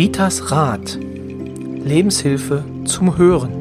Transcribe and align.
Ritas 0.00 0.50
Rat. 0.50 0.96
Lebenshilfe 0.98 2.64
zum 2.86 3.18
Hören. 3.18 3.52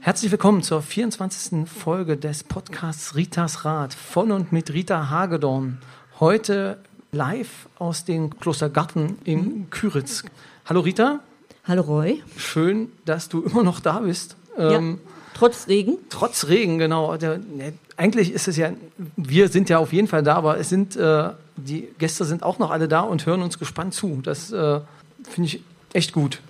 Herzlich 0.00 0.32
willkommen 0.32 0.64
zur 0.64 0.82
24. 0.82 1.68
Folge 1.68 2.16
des 2.16 2.42
Podcasts 2.42 3.14
Ritas 3.14 3.64
Rat 3.64 3.94
von 3.94 4.32
und 4.32 4.50
mit 4.50 4.72
Rita 4.72 5.08
Hagedorn. 5.10 5.78
Heute 6.18 6.78
live 7.12 7.68
aus 7.78 8.04
dem 8.04 8.40
Klostergarten 8.40 9.18
in 9.22 9.70
Küritz. 9.70 10.24
Hallo 10.64 10.80
Rita. 10.80 11.20
Hallo 11.62 11.82
Roy. 11.82 12.24
Schön, 12.36 12.90
dass 13.04 13.28
du 13.28 13.42
immer 13.42 13.62
noch 13.62 13.78
da 13.78 14.00
bist. 14.00 14.34
Ja, 14.58 14.78
ähm, 14.78 14.98
trotz 15.34 15.68
Regen? 15.68 15.98
Trotz 16.08 16.48
Regen, 16.48 16.78
genau. 16.78 17.16
Der, 17.16 17.38
ne, 17.38 17.74
eigentlich 17.96 18.32
ist 18.32 18.48
es 18.48 18.56
ja, 18.56 18.72
wir 19.16 19.48
sind 19.48 19.68
ja 19.68 19.78
auf 19.78 19.92
jeden 19.92 20.08
Fall 20.08 20.22
da, 20.22 20.34
aber 20.34 20.58
es 20.58 20.68
sind, 20.68 20.96
äh, 20.96 21.30
die 21.56 21.88
Gäste 21.98 22.24
sind 22.24 22.42
auch 22.42 22.58
noch 22.58 22.70
alle 22.70 22.88
da 22.88 23.00
und 23.00 23.26
hören 23.26 23.42
uns 23.42 23.58
gespannt 23.58 23.94
zu. 23.94 24.20
Das 24.22 24.52
äh, 24.52 24.80
finde 25.28 25.48
ich 25.48 25.60
echt 25.92 26.12
gut. 26.12 26.40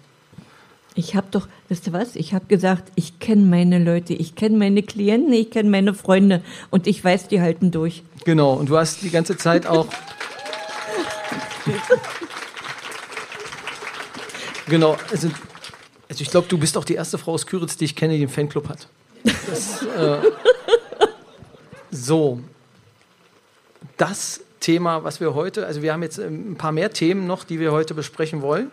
Ich 0.97 1.17
habe 1.17 1.27
doch, 1.31 1.49
wisst 1.69 1.89
ihr 1.89 1.93
was? 1.93 2.15
Ich 2.15 2.35
habe 2.35 2.47
gesagt, 2.47 2.93
ich 2.95 3.19
kenne 3.19 3.45
meine 3.45 3.83
Leute, 3.83 4.15
ich 4.15 4.37
kenne 4.37 4.57
meine 4.57 4.83
Klienten, 4.83 5.33
ich 5.33 5.51
kenne 5.51 5.69
meine 5.69 5.93
Freunde 5.93 6.43
und 6.71 6.87
ich 6.87 7.03
weiß, 7.03 7.27
die 7.29 7.41
halten 7.41 7.73
durch. 7.73 8.05
Genau, 8.25 8.53
und 8.55 8.69
du 8.69 8.79
hast 8.79 9.03
die 9.03 9.11
ganze 9.11 9.37
Zeit 9.37 9.67
auch. 9.67 9.89
genau, 14.69 14.97
also, 15.11 15.31
also 16.09 16.23
ich 16.23 16.31
glaube, 16.31 16.47
du 16.49 16.59
bist 16.59 16.79
auch 16.79 16.85
die 16.85 16.95
erste 16.95 17.19
Frau 17.19 17.33
aus 17.33 17.47
Küritz, 17.47 17.77
die 17.77 17.87
ich 17.87 17.97
kenne, 17.97 18.15
die 18.15 18.21
einen 18.21 18.29
Fanclub 18.29 18.69
hat. 18.69 18.87
Das, 19.25 19.83
äh, 19.83 20.19
so, 21.95 22.41
das 23.97 24.41
Thema, 24.61 25.05
was 25.05 25.21
wir 25.21 25.35
heute, 25.35 25.67
also 25.67 25.83
wir 25.83 25.93
haben 25.93 26.03
jetzt 26.03 26.19
ein 26.19 26.57
paar 26.57 26.73
mehr 26.73 26.93
Themen 26.93 27.27
noch, 27.27 27.45
die 27.45 27.61
wir 27.61 27.73
heute 27.73 27.95
besprechen 27.95 28.43
wollen. 28.43 28.71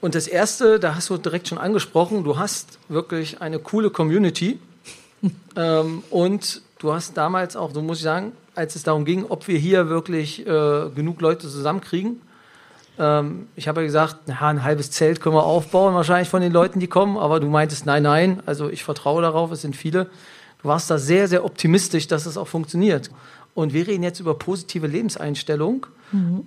Und 0.00 0.14
das 0.14 0.26
erste, 0.26 0.80
da 0.80 0.94
hast 0.94 1.10
du 1.10 1.16
direkt 1.16 1.48
schon 1.48 1.58
angesprochen, 1.58 2.24
du 2.24 2.38
hast 2.38 2.78
wirklich 2.88 3.40
eine 3.40 3.58
coole 3.58 3.90
Community. 3.90 4.58
ähm, 5.56 6.02
und 6.10 6.62
du 6.78 6.92
hast 6.92 7.16
damals 7.16 7.56
auch, 7.56 7.72
so 7.72 7.82
muss 7.82 7.98
ich 7.98 8.04
sagen, 8.04 8.32
als 8.54 8.74
es 8.74 8.82
darum 8.82 9.04
ging, 9.04 9.26
ob 9.28 9.46
wir 9.48 9.58
hier 9.58 9.88
wirklich 9.88 10.46
äh, 10.46 10.90
genug 10.94 11.20
Leute 11.20 11.48
zusammenkriegen. 11.48 12.20
Ähm, 12.98 13.48
ich 13.54 13.68
habe 13.68 13.80
ja 13.80 13.86
gesagt, 13.86 14.16
na, 14.26 14.48
ein 14.48 14.64
halbes 14.64 14.90
Zelt 14.90 15.20
können 15.20 15.36
wir 15.36 15.44
aufbauen, 15.44 15.94
wahrscheinlich 15.94 16.28
von 16.28 16.40
den 16.40 16.52
Leuten, 16.52 16.80
die 16.80 16.88
kommen. 16.88 17.16
Aber 17.16 17.38
du 17.38 17.46
meintest, 17.46 17.86
nein, 17.86 18.02
nein, 18.02 18.42
also 18.46 18.68
ich 18.68 18.82
vertraue 18.84 19.22
darauf, 19.22 19.52
es 19.52 19.62
sind 19.62 19.76
viele. 19.76 20.08
Du 20.62 20.68
warst 20.68 20.90
da 20.90 20.98
sehr, 20.98 21.28
sehr 21.28 21.44
optimistisch, 21.44 22.06
dass 22.06 22.26
es 22.26 22.36
auch 22.36 22.48
funktioniert. 22.48 23.10
Und 23.54 23.72
wir 23.72 23.86
reden 23.86 24.02
jetzt 24.02 24.20
über 24.20 24.34
positive 24.34 24.86
Lebenseinstellung. 24.86 25.86
Mhm. 26.12 26.46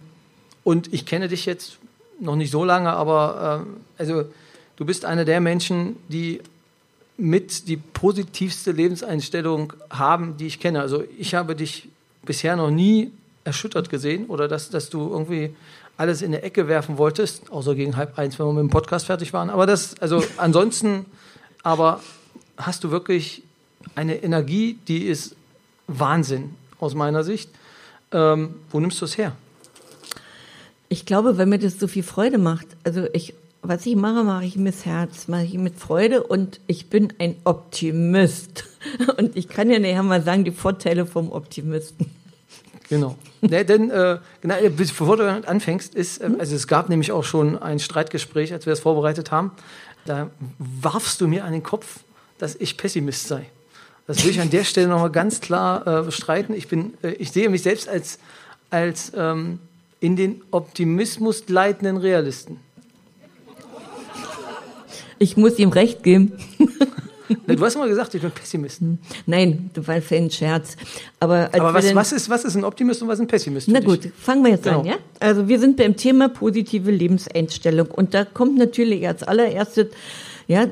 Und 0.63 0.94
ich 0.94 1.05
kenne 1.05 1.27
dich 1.27 1.45
jetzt 1.45 1.77
noch 2.19 2.35
nicht 2.35 2.52
so 2.52 2.63
lange, 2.63 2.91
aber 2.94 3.66
äh, 3.66 4.02
also 4.02 4.25
du 4.77 4.85
bist 4.85 5.05
einer 5.05 5.25
der 5.25 5.41
Menschen, 5.41 5.97
die 6.07 6.41
mit 7.17 7.67
die 7.67 7.77
positivste 7.77 8.72
Lebenseinstellung 8.72 9.73
haben, 9.89 10.38
die 10.38 10.47
ich 10.47 10.59
kenne. 10.59 10.81
Also 10.81 11.03
ich 11.17 11.35
habe 11.35 11.55
dich 11.55 11.89
bisher 12.23 12.55
noch 12.55 12.72
nie 12.72 13.11
erschüttert 13.44 13.89
gesehen 13.89 14.25
oder 14.25 14.47
dass, 14.47 14.69
dass 14.69 14.89
du 14.89 15.09
irgendwie 15.09 15.55
alles 15.97 16.22
in 16.22 16.33
eine 16.33 16.41
Ecke 16.41 16.67
werfen 16.67 16.97
wolltest, 16.97 17.52
außer 17.52 17.75
gegen 17.75 17.95
halb 17.95 18.17
eins, 18.17 18.38
wenn 18.38 18.47
wir 18.47 18.53
mit 18.53 18.63
dem 18.63 18.69
Podcast 18.69 19.05
fertig 19.05 19.31
waren. 19.31 19.50
Aber 19.50 19.66
das, 19.66 19.97
also 20.02 20.22
ansonsten, 20.38 21.05
aber 21.63 22.02
hast 22.57 22.83
du 22.83 22.91
wirklich 22.91 23.44
eine 23.96 24.23
Energie, 24.23 24.78
die 24.88 25.03
ist 25.03 25.35
Wahnsinn 25.88 26.56
aus 26.79 26.96
meiner 26.96 27.23
Sicht. 27.23 27.50
Ähm, 28.12 28.56
wo 28.72 28.79
nimmst 28.79 29.01
du 29.01 29.06
es 29.06 29.18
her? 29.18 29.34
Ich 30.90 31.06
glaube, 31.06 31.38
weil 31.38 31.46
mir 31.46 31.59
das 31.59 31.79
so 31.79 31.88
viel 31.88 32.03
Freude 32.03 32.38
macht. 32.38 32.68
Also 32.84 33.07
ich, 33.13 33.34
was 33.62 33.85
ich 33.85 33.96
mache, 33.96 34.23
mache 34.23 34.46
ich 34.46 34.56
mit 34.56 34.85
Herz, 34.85 35.28
mache 35.28 35.44
ich 35.44 35.53
mit 35.56 35.79
Freude 35.79 36.23
und 36.23 36.59
ich 36.68 36.90
bin 36.90 37.13
ein 37.19 37.35
Optimist. 37.44 38.66
Und 39.18 39.35
ich 39.35 39.47
kann 39.47 39.72
ja 39.72 39.79
nachher 39.79 40.03
mal 40.03 40.22
sagen, 40.22 40.44
die 40.44 40.52
Vorteile 40.52 41.07
vom 41.07 41.31
Optimisten. 41.31 42.06
Genau. 42.88 43.17
ne, 43.41 43.66
denn, 43.66 43.90
äh, 43.90 44.19
genau, 44.41 44.56
bevor 44.69 45.17
du 45.17 45.28
anfängst, 45.28 45.96
ist, 45.96 46.22
äh, 46.22 46.29
also 46.38 46.56
es 46.56 46.67
gab 46.67 46.88
nämlich 46.90 47.12
auch 47.12 47.23
schon 47.23 47.57
ein 47.57 47.79
Streitgespräch, 47.79 48.53
als 48.53 48.67
wir 48.67 48.73
das 48.73 48.81
vorbereitet 48.81 49.31
haben. 49.31 49.52
Da 50.06 50.29
warfst 50.59 51.19
du 51.19 51.28
mir 51.28 51.46
an 51.46 51.52
den 51.52 51.63
Kopf, 51.63 52.02
dass 52.38 52.56
ich 52.56 52.78
Pessimist 52.78 53.28
sei. 53.28 53.47
Das 54.07 54.23
will 54.23 54.31
ich 54.31 54.39
an 54.39 54.49
der 54.49 54.63
Stelle 54.63 54.88
nochmal 54.88 55.11
ganz 55.11 55.41
klar 55.41 55.85
äh, 55.88 56.03
bestreiten. 56.03 56.55
Ich, 56.55 56.67
bin, 56.67 56.93
äh, 57.01 57.13
ich 57.13 57.31
sehe 57.31 57.49
mich 57.49 57.63
selbst 57.63 57.89
als, 57.89 58.19
als 58.69 59.11
ähm, 59.16 59.59
in 59.99 60.16
den 60.16 60.41
Optimismus 60.51 61.43
leitenden 61.47 61.97
Realisten. 61.97 62.59
Ich 65.17 65.38
muss 65.38 65.57
ihm 65.57 65.69
recht 65.69 66.03
geben. 66.03 66.33
Du 67.47 67.66
hast 67.66 67.75
mal 67.75 67.88
gesagt, 67.88 68.13
ich 68.13 68.21
bin 68.21 68.31
Pessimist. 68.31 68.81
Hm. 68.81 68.99
Nein, 69.25 69.69
du 69.73 69.85
warst 69.88 70.11
ein 70.11 70.29
Scherz. 70.29 70.75
Aber, 71.19 71.49
Aber 71.53 71.73
was, 71.73 71.95
was, 71.95 72.11
ist, 72.11 72.29
was 72.29 72.45
ist 72.45 72.55
ein 72.55 72.63
Optimist 72.63 73.01
und 73.01 73.07
was 73.07 73.16
ist 73.16 73.22
ein 73.22 73.27
Pessimist? 73.27 73.67
Na 73.67 73.79
gut, 73.79 74.09
fangen 74.19 74.43
wir 74.43 74.51
jetzt 74.51 74.63
genau. 74.63 74.81
an, 74.81 74.85
ja? 74.85 74.95
Also 75.19 75.47
wir 75.47 75.59
sind 75.59 75.77
beim 75.77 75.95
Thema 75.95 76.29
positive 76.29 76.91
Lebenseinstellung. 76.91 77.87
Und 77.87 78.13
da 78.13 78.25
kommt 78.25 78.57
natürlich 78.57 79.07
als 79.07 79.23
allererstes, 79.23 79.87
ja, 80.47 80.67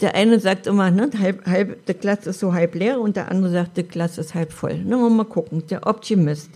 der 0.00 0.14
eine 0.14 0.40
sagt 0.40 0.66
immer, 0.66 0.90
ne, 0.90 1.10
halb, 1.18 1.46
halb, 1.46 1.86
der 1.86 1.94
Glas 1.94 2.26
ist 2.26 2.40
so 2.40 2.52
halb 2.52 2.74
leer 2.74 3.00
und 3.00 3.16
der 3.16 3.30
andere 3.30 3.52
sagt, 3.52 3.76
der 3.76 3.84
Glas 3.84 4.18
ist 4.18 4.34
halb 4.34 4.52
voll. 4.52 4.78
Ne, 4.78 4.96
mal 4.96 5.24
gucken, 5.24 5.66
der 5.68 5.86
Optimist 5.86 6.50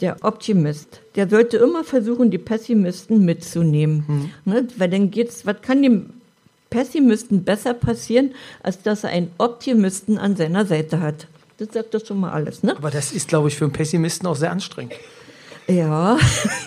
der 0.00 0.16
Optimist, 0.22 1.00
der 1.14 1.28
sollte 1.28 1.58
immer 1.58 1.84
versuchen, 1.84 2.30
die 2.30 2.38
Pessimisten 2.38 3.24
mitzunehmen. 3.24 4.04
Mhm. 4.06 4.30
Ne? 4.52 4.68
Weil 4.76 4.90
dann 4.90 5.10
geht's, 5.10 5.46
was 5.46 5.60
kann 5.62 5.82
dem 5.82 6.10
Pessimisten 6.70 7.44
besser 7.44 7.74
passieren, 7.74 8.32
als 8.62 8.82
dass 8.82 9.04
er 9.04 9.10
einen 9.10 9.30
Optimisten 9.38 10.18
an 10.18 10.36
seiner 10.36 10.64
Seite 10.64 11.00
hat? 11.00 11.26
Das 11.58 11.68
sagt 11.72 11.94
doch 11.94 12.04
schon 12.04 12.20
mal 12.20 12.32
alles, 12.32 12.62
ne? 12.62 12.74
Aber 12.76 12.90
das 12.90 13.12
ist, 13.12 13.28
glaube 13.28 13.48
ich, 13.48 13.56
für 13.56 13.64
einen 13.64 13.72
Pessimisten 13.72 14.26
auch 14.26 14.36
sehr 14.36 14.50
anstrengend. 14.50 14.94
Ja, 15.68 16.18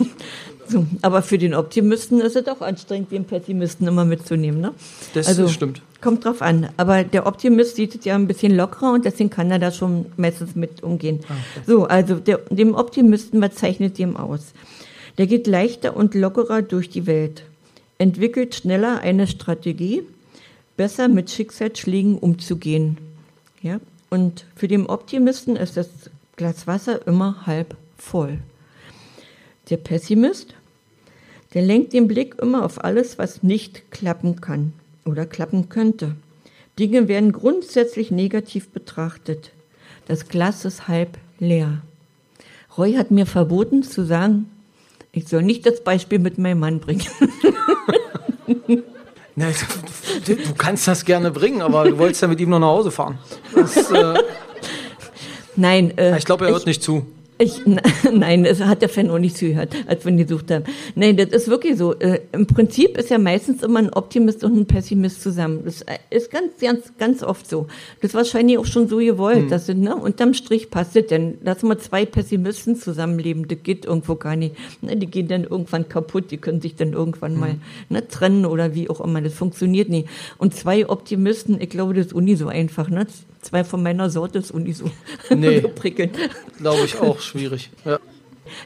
so, 0.67 0.85
aber 1.01 1.21
für 1.21 1.37
den 1.37 1.53
Optimisten 1.53 2.21
ist 2.21 2.35
es 2.35 2.47
auch 2.47 2.61
anstrengend, 2.61 3.11
den 3.11 3.25
Pessimisten 3.25 3.87
immer 3.87 4.05
mitzunehmen. 4.05 4.61
Ne? 4.61 4.73
Das 5.13 5.27
also, 5.27 5.47
stimmt. 5.47 5.81
Kommt 6.01 6.25
drauf 6.25 6.41
an. 6.41 6.69
Aber 6.77 7.03
der 7.03 7.25
Optimist 7.25 7.75
sieht 7.75 7.95
es 7.95 8.05
ja 8.05 8.15
ein 8.15 8.27
bisschen 8.27 8.55
lockerer 8.55 8.93
und 8.93 9.05
deswegen 9.05 9.29
kann 9.29 9.51
er 9.51 9.59
da 9.59 9.71
schon 9.71 10.07
meistens 10.17 10.55
mit 10.55 10.83
umgehen. 10.83 11.21
Ah, 11.27 11.33
okay. 11.33 11.63
So, 11.65 11.85
also 11.85 12.15
der, 12.15 12.39
dem 12.49 12.75
Optimisten, 12.75 13.41
was 13.41 13.55
zeichnet 13.55 13.97
dem 13.97 14.17
aus? 14.17 14.53
Der 15.17 15.27
geht 15.27 15.47
leichter 15.47 15.95
und 15.95 16.15
lockerer 16.15 16.61
durch 16.61 16.89
die 16.89 17.05
Welt, 17.05 17.43
entwickelt 17.97 18.55
schneller 18.55 18.99
eine 18.99 19.27
Strategie, 19.27 20.03
besser 20.75 21.07
mit 21.07 21.29
Schicksalsschlägen 21.29 22.17
umzugehen. 22.17 22.97
Ja? 23.61 23.79
Und 24.09 24.45
für 24.55 24.67
den 24.67 24.87
Optimisten 24.87 25.55
ist 25.55 25.77
das 25.77 25.87
Glas 26.35 26.67
Wasser 26.67 27.05
immer 27.07 27.45
halb 27.45 27.75
voll. 27.97 28.39
Der 29.69 29.77
Pessimist, 29.77 30.53
der 31.53 31.61
lenkt 31.61 31.93
den 31.93 32.07
Blick 32.07 32.35
immer 32.41 32.65
auf 32.65 32.83
alles, 32.83 33.17
was 33.17 33.43
nicht 33.43 33.91
klappen 33.91 34.41
kann 34.41 34.73
oder 35.05 35.25
klappen 35.25 35.69
könnte. 35.69 36.15
Dinge 36.79 37.07
werden 37.07 37.31
grundsätzlich 37.31 38.11
negativ 38.11 38.69
betrachtet. 38.69 39.51
Das 40.07 40.27
Glas 40.27 40.65
ist 40.65 40.87
halb 40.87 41.17
leer. 41.39 41.81
Roy 42.77 42.93
hat 42.93 43.11
mir 43.11 43.25
verboten 43.25 43.83
zu 43.83 44.05
sagen, 44.05 44.49
ich 45.11 45.27
soll 45.27 45.43
nicht 45.43 45.65
das 45.65 45.83
Beispiel 45.83 46.19
mit 46.19 46.39
meinem 46.39 46.59
Mann 46.59 46.79
bringen. 46.79 47.05
Na, 49.35 49.47
du, 50.25 50.35
kannst 50.57 50.87
das 50.87 51.05
gerne 51.05 51.31
bringen, 51.31 51.61
aber 51.61 51.89
du 51.89 51.97
wolltest 51.97 52.21
ja 52.21 52.27
mit 52.27 52.39
ihm 52.39 52.49
noch 52.49 52.59
nach 52.59 52.67
Hause 52.67 52.91
fahren. 52.91 53.17
Das, 53.55 53.91
äh, 53.91 54.13
Nein. 55.55 55.97
Äh, 55.97 56.17
ich 56.17 56.25
glaube, 56.25 56.45
er 56.45 56.51
hört 56.51 56.61
ich, 56.61 56.67
nicht 56.67 56.83
zu. 56.83 57.05
Ich, 57.43 57.61
nein, 58.13 58.45
das 58.45 58.61
hat 58.61 58.81
der 58.81 58.87
Fan 58.87 59.09
auch 59.09 59.19
nicht 59.19 59.35
zugehört, 59.35 59.75
als 59.85 60.05
wir 60.05 60.13
ihn 60.13 60.17
gesucht 60.17 60.49
haben. 60.49 60.63
Nein, 60.95 61.17
das 61.17 61.27
ist 61.27 61.49
wirklich 61.49 61.77
so. 61.77 61.93
Äh, 61.93 62.21
Im 62.31 62.47
Prinzip 62.47 62.97
ist 62.97 63.09
ja 63.09 63.17
meistens 63.17 63.63
immer 63.63 63.79
ein 63.79 63.89
Optimist 63.89 64.45
und 64.45 64.55
ein 64.55 64.65
Pessimist 64.65 65.21
zusammen. 65.21 65.63
Das 65.65 65.81
äh, 65.81 65.97
ist 66.09 66.31
ganz, 66.31 66.57
ganz, 66.61 66.93
ganz 66.97 67.21
oft 67.21 67.49
so. 67.49 67.67
Das 67.99 68.11
ist 68.11 68.15
wahrscheinlich 68.15 68.57
auch 68.57 68.65
schon 68.65 68.87
so 68.87 68.99
gewollt. 68.99 69.45
Mhm. 69.45 69.49
Das 69.49 69.65
sind, 69.65 69.81
ne, 69.81 69.93
unterm 69.93 70.33
Strich 70.33 70.69
passt 70.69 70.95
es 70.95 71.07
denn. 71.07 71.37
Lass 71.43 71.63
mal 71.63 71.77
zwei 71.77 72.05
Pessimisten 72.05 72.77
zusammenleben, 72.77 73.45
das 73.49 73.57
geht 73.61 73.83
irgendwo 73.83 74.15
gar 74.15 74.37
nicht. 74.37 74.55
Ne, 74.81 74.95
die 74.95 75.07
gehen 75.07 75.27
dann 75.27 75.43
irgendwann 75.43 75.89
kaputt, 75.89 76.31
die 76.31 76.37
können 76.37 76.61
sich 76.61 76.77
dann 76.77 76.93
irgendwann 76.93 77.33
mhm. 77.33 77.39
mal 77.41 77.55
ne, 77.89 78.07
trennen 78.07 78.45
oder 78.45 78.73
wie 78.73 78.89
auch 78.89 79.01
immer. 79.01 79.21
Das 79.21 79.33
funktioniert 79.33 79.89
nie. 79.89 80.05
Und 80.37 80.55
zwei 80.55 80.87
Optimisten, 80.87 81.59
ich 81.59 81.69
glaube, 81.69 81.93
das 81.93 82.05
ist 82.05 82.13
uni 82.13 82.37
so 82.37 82.47
einfach. 82.47 82.89
Ne? 82.89 83.05
Zwei 83.43 83.63
von 83.63 83.83
meiner 83.83 84.09
Sorte 84.09 84.39
ist 84.39 84.51
uni 84.51 84.73
so, 84.73 84.89
nee, 85.29 85.59
so 85.61 85.69
prickelnd. 85.69 86.17
Glaube 86.57 86.85
ich 86.85 86.99
auch 86.99 87.19
schwierig. 87.19 87.69
Ja. 87.85 87.99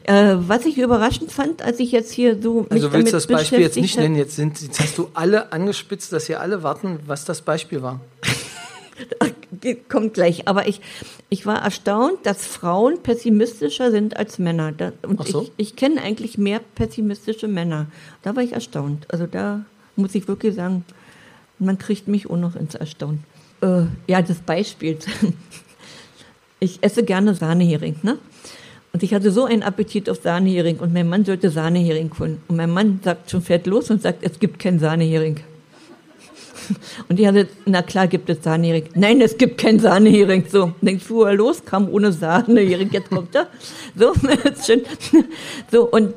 Äh, 0.03 0.35
was 0.47 0.65
ich 0.65 0.77
überraschend 0.77 1.31
fand, 1.31 1.61
als 1.61 1.79
ich 1.79 1.91
jetzt 1.91 2.11
hier 2.11 2.41
so. 2.41 2.61
Mich 2.61 2.71
also 2.71 2.93
willst 2.93 3.13
du 3.13 3.17
das 3.17 3.27
Beispiel 3.27 3.59
jetzt 3.59 3.77
nicht 3.77 3.97
nennen? 3.97 4.15
Jetzt, 4.15 4.35
sind, 4.35 4.61
jetzt 4.61 4.79
hast 4.79 4.97
du 4.97 5.09
alle 5.13 5.51
angespitzt, 5.51 6.13
dass 6.13 6.27
hier 6.27 6.41
alle 6.41 6.63
warten, 6.63 6.99
was 7.05 7.25
das 7.25 7.41
Beispiel 7.41 7.81
war. 7.81 8.01
kommt 9.89 10.13
gleich. 10.13 10.47
Aber 10.47 10.67
ich, 10.67 10.81
ich 11.29 11.45
war 11.45 11.61
erstaunt, 11.61 12.25
dass 12.25 12.45
Frauen 12.45 13.01
pessimistischer 13.01 13.91
sind 13.91 14.17
als 14.17 14.39
Männer. 14.39 14.73
Und 15.03 15.21
Ach 15.21 15.27
so? 15.27 15.41
ich, 15.43 15.51
ich 15.57 15.75
kenne 15.75 16.01
eigentlich 16.01 16.37
mehr 16.37 16.61
pessimistische 16.75 17.47
Männer. 17.47 17.87
Da 18.23 18.35
war 18.35 18.43
ich 18.43 18.53
erstaunt. 18.53 19.05
Also 19.11 19.27
da 19.27 19.65
muss 19.95 20.15
ich 20.15 20.27
wirklich 20.27 20.55
sagen, 20.55 20.85
man 21.59 21.77
kriegt 21.77 22.07
mich 22.07 22.29
auch 22.29 22.37
noch 22.37 22.55
ins 22.55 22.75
Erstaunen. 22.75 23.23
Äh, 23.61 23.83
ja, 24.07 24.21
das 24.21 24.39
Beispiel. 24.39 24.97
Ich 26.59 26.79
esse 26.81 27.03
gerne 27.03 27.35
Sahnehering, 27.35 27.97
ne? 28.01 28.17
Und 28.91 29.03
ich 29.03 29.13
hatte 29.13 29.29
so 29.29 29.45
einen 29.45 29.61
Appetit 29.61 30.09
auf 30.09 30.21
Sahnehering 30.23 30.77
und 30.77 30.91
mein 30.91 31.07
Mann 31.07 31.23
sollte 31.23 31.51
Sahnehering 31.51 32.09
holen. 32.17 32.41
Und 32.47 32.55
mein 32.55 32.71
Mann 32.71 32.99
sagt 33.03 33.29
schon, 33.29 33.43
fährt 33.43 33.67
los 33.67 33.91
und 33.91 34.01
sagt, 34.01 34.23
es 34.23 34.39
gibt 34.39 34.57
kein 34.57 34.79
Sahnehering. 34.79 35.39
Und 37.07 37.19
ich 37.19 37.27
hatte, 37.27 37.47
na 37.65 37.81
klar 37.83 38.07
gibt 38.07 38.29
es 38.29 38.43
Sahnehering. 38.43 38.85
Nein, 38.95 39.21
es 39.21 39.37
gibt 39.37 39.59
kein 39.59 39.79
Sahnehering. 39.79 40.45
So, 40.49 40.73
dann 40.81 40.99
fuhr 40.99 41.29
er 41.29 41.35
los, 41.35 41.63
kam 41.63 41.89
ohne 41.89 42.11
Sahnehering, 42.11 42.89
jetzt 42.91 43.09
kommt 43.09 43.35
er. 43.35 43.47
So, 43.95 44.13
ist 44.43 44.65
schön. 44.65 44.81
So, 45.71 45.89
und 45.89 46.13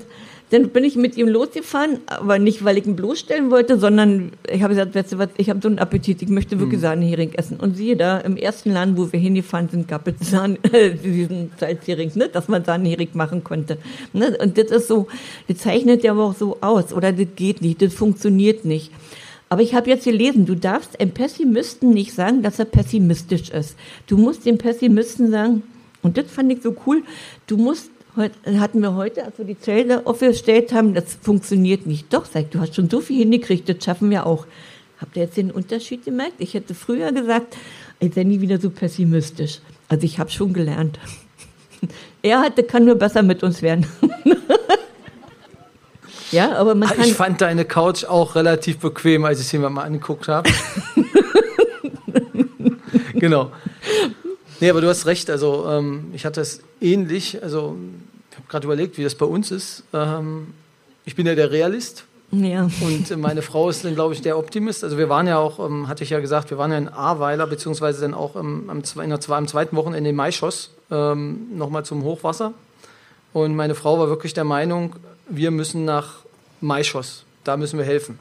dann 0.51 0.71
bin 0.71 0.85
ich 0.85 0.97
mit 0.97 1.17
ihm 1.17 1.29
losgefahren, 1.29 1.99
aber 2.07 2.39
nicht, 2.39 2.65
weil 2.65 2.77
ich 2.77 2.87
ihn 2.87 2.97
bloßstellen 2.97 3.51
wollte, 3.51 3.79
sondern 3.79 4.33
ich 4.51 4.63
habe 4.63 4.75
gesagt, 4.75 4.95
weißt 4.95 5.13
du 5.13 5.19
was, 5.19 5.29
ich 5.37 5.49
habe 5.49 5.61
so 5.63 5.69
einen 5.69 5.79
Appetit, 5.79 6.23
ich 6.23 6.29
möchte 6.29 6.59
wirklich 6.59 6.81
Sahnehering 6.81 7.33
essen. 7.35 7.59
Und 7.59 7.77
siehe 7.77 7.97
da, 7.97 8.19
im 8.19 8.37
ersten 8.37 8.73
Laden, 8.73 8.97
wo 8.99 9.13
wir 9.13 9.21
hingefahren 9.21 9.69
sind, 9.69 9.87
gab 9.87 10.09
es 10.09 10.31
Sahne, 10.31 10.59
äh, 10.73 10.91
diesen 10.91 11.53
Salzhering, 11.59 12.11
ne, 12.17 12.29
dass 12.29 12.49
man 12.49 12.65
Sahnehering 12.65 13.11
machen 13.13 13.45
konnte. 13.45 13.79
Ne? 14.13 14.37
Und 14.43 14.59
das 14.59 14.71
ist 14.71 14.89
so, 14.89 15.07
das 15.47 15.59
zeichnet 15.59 16.03
ja 16.03 16.13
aber 16.13 16.25
auch 16.25 16.35
so 16.35 16.59
aus, 16.61 16.93
oder 16.93 17.13
das 17.13 17.27
geht 17.37 17.63
nicht, 17.63 17.81
das 17.81 17.95
funktioniert 17.95 18.65
nicht. 18.65 18.91
Aber 19.49 19.63
ich 19.63 19.75
habe 19.75 19.91
jetzt 19.91 20.05
gelesen, 20.05 20.47
du 20.47 20.55
darfst 20.55 21.01
einem 21.01 21.11
Pessimisten 21.11 21.91
nicht 21.91 22.13
sagen, 22.13 22.43
dass 22.43 22.59
er 22.59 22.67
pessimistisch 22.67 23.51
ist. 23.51 23.77
Du 24.07 24.17
musst 24.17 24.47
dem 24.47 24.59
Pessimisten 24.59 25.31
sagen, 25.31 25.63
und 26.03 26.17
das 26.17 26.31
fand 26.31 26.53
ich 26.53 26.63
so 26.63 26.75
cool, 26.87 27.03
du 27.47 27.57
musst, 27.57 27.91
hatten 28.17 28.81
wir 28.81 28.95
heute, 28.95 29.25
als 29.25 29.39
wir 29.39 29.45
die 29.45 29.59
Zelle 29.59 30.07
aufgestellt 30.07 30.73
haben, 30.73 30.95
das 30.95 31.17
funktioniert 31.21 31.87
nicht. 31.87 32.13
Doch, 32.13 32.25
sag, 32.25 32.51
du 32.51 32.61
hast 32.61 32.75
schon 32.75 32.91
so 32.91 33.01
viel 33.01 33.19
hingekriegt, 33.19 33.69
das 33.69 33.85
schaffen 33.85 34.11
wir 34.11 34.27
auch. 34.27 34.47
Habt 35.01 35.17
ihr 35.17 35.23
jetzt 35.23 35.37
den 35.37 35.51
Unterschied 35.51 36.05
gemerkt? 36.05 36.35
Ich 36.39 36.55
hätte 36.55 36.75
früher 36.75 37.13
gesagt, 37.13 37.57
ich 38.01 38.15
sei 38.15 38.25
nie 38.25 38.41
wieder 38.41 38.61
so 38.61 38.71
pessimistisch. 38.71 39.61
Also 39.89 40.05
ich 40.05 40.19
habe 40.19 40.31
schon 40.31 40.53
gelernt. 40.53 40.99
Er 42.23 42.41
hatte, 42.41 42.65
kann 42.65 42.85
nur 42.85 42.97
besser 42.97 43.23
mit 43.23 43.43
uns 43.43 43.63
werden. 43.63 43.87
ja, 46.31 46.53
aber 46.53 46.75
man 46.75 46.91
kann. 46.91 47.07
Ich 47.07 47.15
fand 47.15 47.41
deine 47.41 47.65
Couch 47.65 48.05
auch 48.05 48.35
relativ 48.35 48.81
bequem, 48.81 49.25
als 49.25 49.41
ich 49.41 49.47
sie 49.47 49.57
mir 49.57 49.71
mal 49.71 49.85
angeguckt 49.85 50.29
habe. 50.29 50.51
genau. 53.15 53.51
Nee, 54.61 54.69
aber 54.69 54.83
du 54.83 54.89
hast 54.89 55.07
recht. 55.07 55.31
Also 55.31 55.67
ähm, 55.71 56.11
ich 56.13 56.27
hatte 56.27 56.43
es 56.43 56.61
ähnlich. 56.83 57.43
Also 57.43 57.79
gerade 58.51 58.67
überlegt, 58.67 58.99
wie 58.99 59.05
das 59.05 59.15
bei 59.15 59.25
uns 59.25 59.51
ist. 59.51 59.85
Ähm, 59.95 60.49
ich 61.07 61.17
bin 61.17 61.27
ja 61.27 61.35
der 61.35 61.51
Realist 61.51 62.05
ja. 62.33 62.69
und 62.81 63.17
meine 63.19 63.43
Frau 63.43 63.71
ist 63.71 63.85
dann, 63.85 63.95
glaube 63.95 64.15
ich, 64.15 64.23
der 64.23 64.37
Optimist. 64.39 64.85
Also 64.85 64.99
wir 64.99 65.09
waren 65.09 65.27
ja 65.27 65.39
auch, 65.39 65.65
ähm, 65.65 65.89
hatte 65.89 66.05
ich 66.05 66.11
ja 66.11 66.21
gesagt, 66.21 66.51
wir 66.51 66.59
waren 66.59 66.71
ja 66.71 66.79
in 66.79 66.89
Ahrweiler, 66.89 67.47
beziehungsweise 67.47 68.03
dann 68.03 68.15
auch 68.15 68.37
ähm, 68.37 68.69
am, 68.69 68.83
in 69.03 69.11
der, 69.11 69.19
am 69.31 69.49
zweiten 69.49 69.77
Wochenende 69.77 70.11
in 70.11 70.17
Maischoss 70.17 70.71
ähm, 70.91 71.57
nochmal 71.57 71.85
zum 71.85 72.03
Hochwasser. 72.05 72.53
Und 73.33 73.55
meine 73.55 73.75
Frau 73.75 73.99
war 73.99 74.09
wirklich 74.09 74.35
der 74.35 74.45
Meinung, 74.45 74.97
wir 75.29 75.51
müssen 75.51 75.85
nach 75.85 76.17
Maischoss, 76.61 77.25
da 77.45 77.57
müssen 77.57 77.79
wir 77.79 77.87
helfen. 77.87 78.19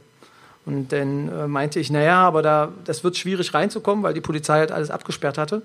Und 0.66 0.92
dann 0.92 1.30
äh, 1.30 1.48
meinte 1.48 1.80
ich, 1.80 1.90
naja, 1.90 2.22
aber 2.28 2.42
da, 2.42 2.72
das 2.86 3.04
wird 3.04 3.18
schwierig 3.18 3.54
reinzukommen, 3.54 4.04
weil 4.04 4.14
die 4.14 4.22
Polizei 4.22 4.60
halt 4.60 4.72
alles 4.72 4.92
abgesperrt 4.92 5.38
hatte. 5.38 5.64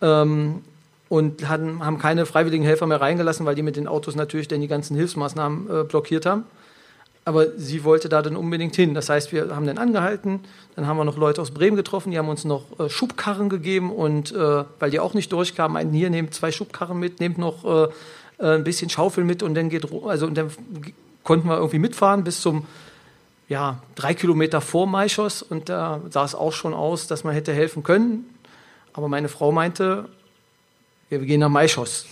Ähm, 0.00 0.62
und 1.08 1.48
hatten, 1.48 1.84
haben 1.84 1.98
keine 1.98 2.26
freiwilligen 2.26 2.64
Helfer 2.64 2.86
mehr 2.86 3.00
reingelassen, 3.00 3.46
weil 3.46 3.54
die 3.54 3.62
mit 3.62 3.76
den 3.76 3.88
Autos 3.88 4.14
natürlich 4.14 4.48
dann 4.48 4.60
die 4.60 4.68
ganzen 4.68 4.96
Hilfsmaßnahmen 4.96 5.70
äh, 5.70 5.84
blockiert 5.84 6.26
haben. 6.26 6.44
Aber 7.24 7.58
sie 7.58 7.84
wollte 7.84 8.08
da 8.08 8.22
dann 8.22 8.36
unbedingt 8.36 8.74
hin. 8.74 8.94
Das 8.94 9.10
heißt, 9.10 9.32
wir 9.32 9.54
haben 9.54 9.66
dann 9.66 9.76
angehalten, 9.76 10.40
dann 10.76 10.86
haben 10.86 10.96
wir 10.96 11.04
noch 11.04 11.18
Leute 11.18 11.42
aus 11.42 11.50
Bremen 11.50 11.76
getroffen, 11.76 12.10
die 12.10 12.18
haben 12.18 12.28
uns 12.28 12.44
noch 12.44 12.78
äh, 12.78 12.88
Schubkarren 12.88 13.48
gegeben 13.48 13.92
und 13.92 14.32
äh, 14.32 14.64
weil 14.78 14.90
die 14.90 15.00
auch 15.00 15.14
nicht 15.14 15.32
durchkamen, 15.32 15.74
meinten, 15.74 15.94
hier 15.94 16.10
nehmt 16.10 16.34
zwei 16.34 16.52
Schubkarren 16.52 16.98
mit, 16.98 17.20
nehmt 17.20 17.38
noch 17.38 17.64
äh, 17.64 17.88
äh, 18.38 18.54
ein 18.54 18.64
bisschen 18.64 18.88
Schaufel 18.88 19.24
mit 19.24 19.42
und 19.42 19.54
dann 19.54 19.68
geht 19.68 19.86
also 20.04 20.26
und 20.26 20.36
dann 20.36 20.50
konnten 21.22 21.48
wir 21.48 21.56
irgendwie 21.56 21.78
mitfahren 21.78 22.24
bis 22.24 22.40
zum 22.40 22.66
ja, 23.48 23.82
drei 23.94 24.14
Kilometer 24.14 24.60
vor 24.60 24.86
Maischoss 24.86 25.42
und 25.42 25.68
da 25.68 26.00
sah 26.10 26.24
es 26.24 26.34
auch 26.34 26.52
schon 26.52 26.74
aus, 26.74 27.06
dass 27.06 27.24
man 27.24 27.34
hätte 27.34 27.52
helfen 27.52 27.82
können. 27.82 28.26
Aber 28.92 29.08
meine 29.08 29.28
Frau 29.28 29.52
meinte, 29.52 30.08
ja, 31.10 31.18
wir 31.20 31.26
gehen 31.26 31.40
nach 31.40 31.48
Maischoss. 31.48 32.06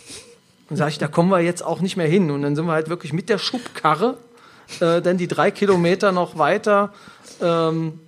Und 0.68 0.76
sage 0.76 0.90
ich, 0.90 0.98
da 0.98 1.06
kommen 1.08 1.28
wir 1.30 1.40
jetzt 1.40 1.64
auch 1.64 1.80
nicht 1.80 1.96
mehr 1.96 2.08
hin. 2.08 2.30
Und 2.30 2.42
dann 2.42 2.56
sind 2.56 2.66
wir 2.66 2.72
halt 2.72 2.88
wirklich 2.88 3.12
mit 3.12 3.28
der 3.28 3.38
Schubkarre 3.38 4.16
äh, 4.80 5.00
dann 5.00 5.16
die 5.16 5.28
drei 5.28 5.50
Kilometer 5.52 6.10
noch 6.12 6.38
weiter 6.38 6.92
ähm, 7.40 8.00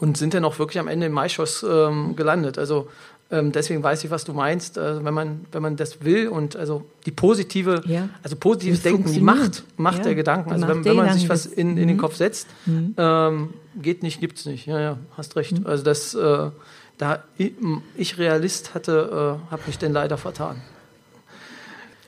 und 0.00 0.16
sind 0.16 0.34
dann 0.34 0.44
auch 0.44 0.58
wirklich 0.58 0.78
am 0.78 0.88
Ende 0.88 1.06
in 1.06 1.12
Maischoss 1.12 1.64
ähm, 1.68 2.14
gelandet. 2.16 2.58
Also 2.58 2.88
ähm, 3.30 3.52
deswegen 3.52 3.82
weiß 3.82 4.02
ich, 4.04 4.10
was 4.10 4.24
du 4.24 4.32
meinst. 4.32 4.76
Also 4.76 5.04
wenn 5.04 5.14
man 5.14 5.46
wenn 5.52 5.62
man 5.62 5.76
das 5.76 6.04
will 6.04 6.28
und 6.28 6.56
also 6.56 6.84
die 7.06 7.10
positive, 7.12 7.82
Ja. 7.86 8.08
also 8.22 8.36
positives 8.36 8.82
Denken, 8.82 9.12
die. 9.12 9.20
Macht, 9.20 9.62
Macht 9.76 9.98
Ja, 9.98 10.04
der 10.04 10.14
Gedanken. 10.16 10.52
Also 10.52 10.66
wenn, 10.68 10.84
wenn 10.84 10.96
man 10.96 11.12
sich 11.14 11.28
was 11.28 11.46
in, 11.46 11.76
in 11.78 11.88
den 11.88 11.96
Mhm. 11.96 12.00
Kopf 12.00 12.16
setzt, 12.16 12.48
ähm, 12.66 13.54
geht 13.80 14.02
nicht, 14.02 14.20
gibt's 14.20 14.46
nicht. 14.46 14.66
Ja, 14.66 14.80
ja, 14.80 14.98
hast 15.16 15.36
recht. 15.36 15.60
Mhm. 15.60 15.66
Also 15.66 15.84
das, 15.84 16.14
äh, 16.14 16.50
da 17.00 17.24
ich, 17.38 17.52
ich 17.96 18.18
Realist 18.18 18.74
hatte, 18.74 19.38
äh, 19.48 19.50
habe 19.50 19.62
mich 19.66 19.78
denn 19.78 19.92
leider 19.92 20.18
vertan. 20.18 20.60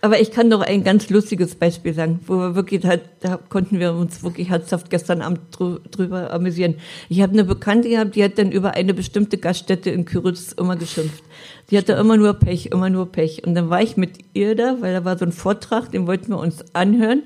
Aber 0.05 0.21
ich 0.21 0.33
kann 0.33 0.49
noch 0.49 0.63
ein 0.63 0.83
ganz 0.83 1.11
lustiges 1.11 1.55
Beispiel 1.55 1.95
sagen, 1.95 2.19
wo 2.27 2.37
wir 2.37 2.57
wirklich, 2.57 2.85
halt, 2.85 3.03
da 3.21 3.37
konnten 3.37 3.79
wir 3.79 3.93
uns 3.93 4.25
wirklich 4.25 4.51
herzhaft 4.51 4.91
gestern 4.91 5.23
Abend 5.23 5.41
drü 5.53 5.79
drüber 5.93 6.33
amüsieren. 6.33 6.75
Ich 7.09 7.23
habe 7.23 7.35
eine 7.35 7.45
Bekannte 7.45 7.89
gehabt, 7.89 8.17
die 8.17 8.25
hat 8.25 8.37
dann 8.37 8.51
über 8.51 8.73
eine 8.73 8.95
bestimmte 8.95 9.39
Gaststätte 9.39 9.91
in 9.91 10.05
Küritz 10.05 10.51
immer 10.59 10.75
geschimpft. 10.75 11.23
Die 11.71 11.79
hatte 11.79 11.93
immer 11.93 12.17
nur 12.17 12.35
Pech, 12.35 12.67
immer 12.67 12.91
nur 12.91 13.13
Pech. 13.13 13.47
Und 13.47 13.55
dann 13.55 13.71
war 13.71 13.81
ich 13.81 13.97
mit 13.97 14.19
ihr 14.35 14.57
da, 14.57 14.79
weil 14.81 14.93
da 14.93 15.05
war 15.05 15.17
so 15.17 15.25
ein 15.25 15.31
Vortrag, 15.31 15.93
den 15.93 16.09
wollten 16.09 16.31
wir 16.31 16.39
uns 16.39 16.65
anhören. 16.75 17.23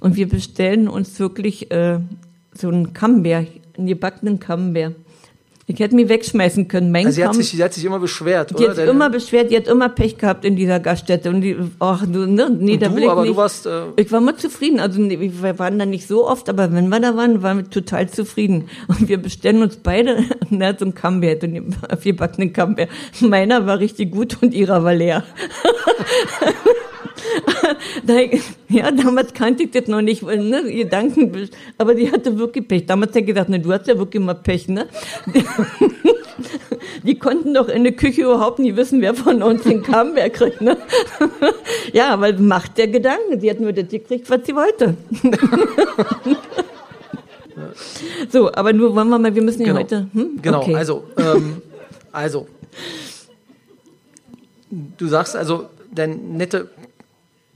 Und 0.00 0.16
wir 0.16 0.26
bestellen 0.26 0.88
uns 0.88 1.20
wirklich 1.20 1.70
äh, 1.70 2.00
so 2.54 2.68
einen 2.68 2.94
Camembert, 2.94 3.48
einen 3.76 3.86
gebackenen 3.86 4.40
Camembert. 4.40 4.94
Ich 5.66 5.80
hätte 5.80 5.94
mich 5.94 6.10
wegschmeißen 6.10 6.68
können. 6.68 6.92
Mein 6.92 7.06
Also 7.06 7.16
sie 7.16 7.24
hat, 7.26 7.34
sich, 7.34 7.48
sie 7.48 7.64
hat 7.64 7.72
sich 7.72 7.84
immer 7.86 7.98
beschwert, 7.98 8.50
die 8.50 8.54
oder? 8.56 8.68
hat 8.70 8.76
Denn- 8.76 8.88
immer 8.90 9.08
beschwert, 9.08 9.50
die 9.50 9.56
hat 9.56 9.66
immer 9.66 9.88
Pech 9.88 10.18
gehabt 10.18 10.44
in 10.44 10.56
dieser 10.56 10.78
Gaststätte. 10.78 11.30
Und 11.30 11.40
die, 11.40 11.56
ach, 11.78 12.04
du, 12.06 12.26
ne, 12.26 12.50
nee, 12.50 12.74
Und 12.74 12.82
da 12.82 12.88
du, 12.88 12.96
will 12.96 13.02
ich 13.04 13.08
aber 13.08 13.22
nicht. 13.22 13.32
du 13.32 13.36
warst, 13.38 13.64
äh, 13.64 13.84
ich 13.96 14.12
war 14.12 14.20
mal 14.20 14.36
zufrieden. 14.36 14.78
Also 14.78 15.00
nee, 15.00 15.18
wir 15.18 15.58
waren 15.58 15.78
da 15.78 15.86
nicht 15.86 16.06
so 16.06 16.28
oft, 16.28 16.50
aber 16.50 16.70
wenn 16.72 16.88
wir 16.88 17.00
da 17.00 17.16
waren, 17.16 17.42
waren 17.42 17.56
wir 17.58 17.70
total 17.70 18.10
zufrieden. 18.10 18.68
Und 18.88 19.08
wir 19.08 19.16
bestellen 19.16 19.62
uns 19.62 19.76
beide 19.76 20.22
ne, 20.50 20.76
so 20.78 20.84
ein 20.84 20.94
Camembert, 20.94 21.40
so 21.40 21.46
einen 21.46 21.74
vierbackenen 21.98 22.52
Camembert. 22.52 22.90
Meiner 23.20 23.64
war 23.66 23.78
richtig 23.78 24.10
gut 24.12 24.36
und 24.42 24.52
ihrer 24.52 24.84
war 24.84 24.94
leer. 24.94 25.22
Ja, 28.68 28.90
damals 28.90 29.32
kannte 29.34 29.62
ich 29.64 29.70
das 29.70 29.86
noch 29.86 30.00
nicht, 30.02 30.24
weil, 30.24 30.38
ne, 30.42 30.64
Gedanken, 30.64 31.30
aber 31.78 31.94
die 31.94 32.10
hatte 32.10 32.38
wirklich 32.38 32.66
Pech. 32.66 32.86
Damals 32.86 33.10
hat 33.10 33.16
er 33.16 33.22
gesagt, 33.22 33.48
ne, 33.48 33.60
du 33.60 33.72
hast 33.72 33.86
ja 33.86 33.96
wirklich 33.96 34.22
mal 34.22 34.34
Pech, 34.34 34.68
ne? 34.68 34.86
Die 37.04 37.18
konnten 37.18 37.54
doch 37.54 37.68
in 37.68 37.84
der 37.84 37.92
Küche 37.92 38.22
überhaupt 38.22 38.58
nie 38.58 38.74
wissen, 38.76 39.00
wer 39.00 39.14
von 39.14 39.42
uns 39.42 39.62
den 39.62 39.82
Camembert 39.82 40.32
kriegt, 40.34 40.60
ne? 40.60 40.76
Ja, 41.92 42.18
weil 42.20 42.38
Macht 42.38 42.78
der 42.78 42.88
Gedanken. 42.88 43.40
Sie 43.40 43.48
hat 43.50 43.60
nur 43.60 43.72
das 43.72 43.88
gekriegt, 43.88 44.28
was 44.30 44.40
sie 44.44 44.54
wollte. 44.54 44.96
So, 48.30 48.52
aber 48.52 48.72
nur 48.72 48.94
wollen 48.94 49.08
wir 49.08 49.18
mal, 49.18 49.34
wir 49.34 49.42
müssen 49.42 49.60
ja 49.62 49.68
Genau. 49.68 49.80
heute. 49.80 50.06
Hm? 50.12 50.38
Genau, 50.42 50.60
Okay. 50.62 50.74
also, 50.74 51.04
ähm, 51.16 51.62
also, 52.10 52.46
du 54.98 55.06
sagst 55.06 55.36
also, 55.36 55.66
denn 55.92 56.36
nette 56.36 56.68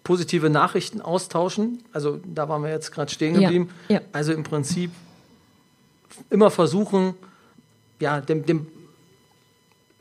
positive 0.09 0.49
Nachrichten 0.49 1.03
austauschen, 1.03 1.83
also 1.93 2.19
da 2.25 2.49
waren 2.49 2.63
wir 2.63 2.71
jetzt 2.71 2.93
gerade 2.93 3.13
stehen 3.13 3.35
Ja, 3.35 3.41
geblieben, 3.51 3.69
ja. 3.91 4.01
also 4.13 4.33
im 4.33 4.43
Prinzip 4.43 4.91
immer 6.31 6.51
versuchen, 6.51 7.13
ja, 8.01 8.23
dem, 8.23 8.47
dem, 8.47 8.67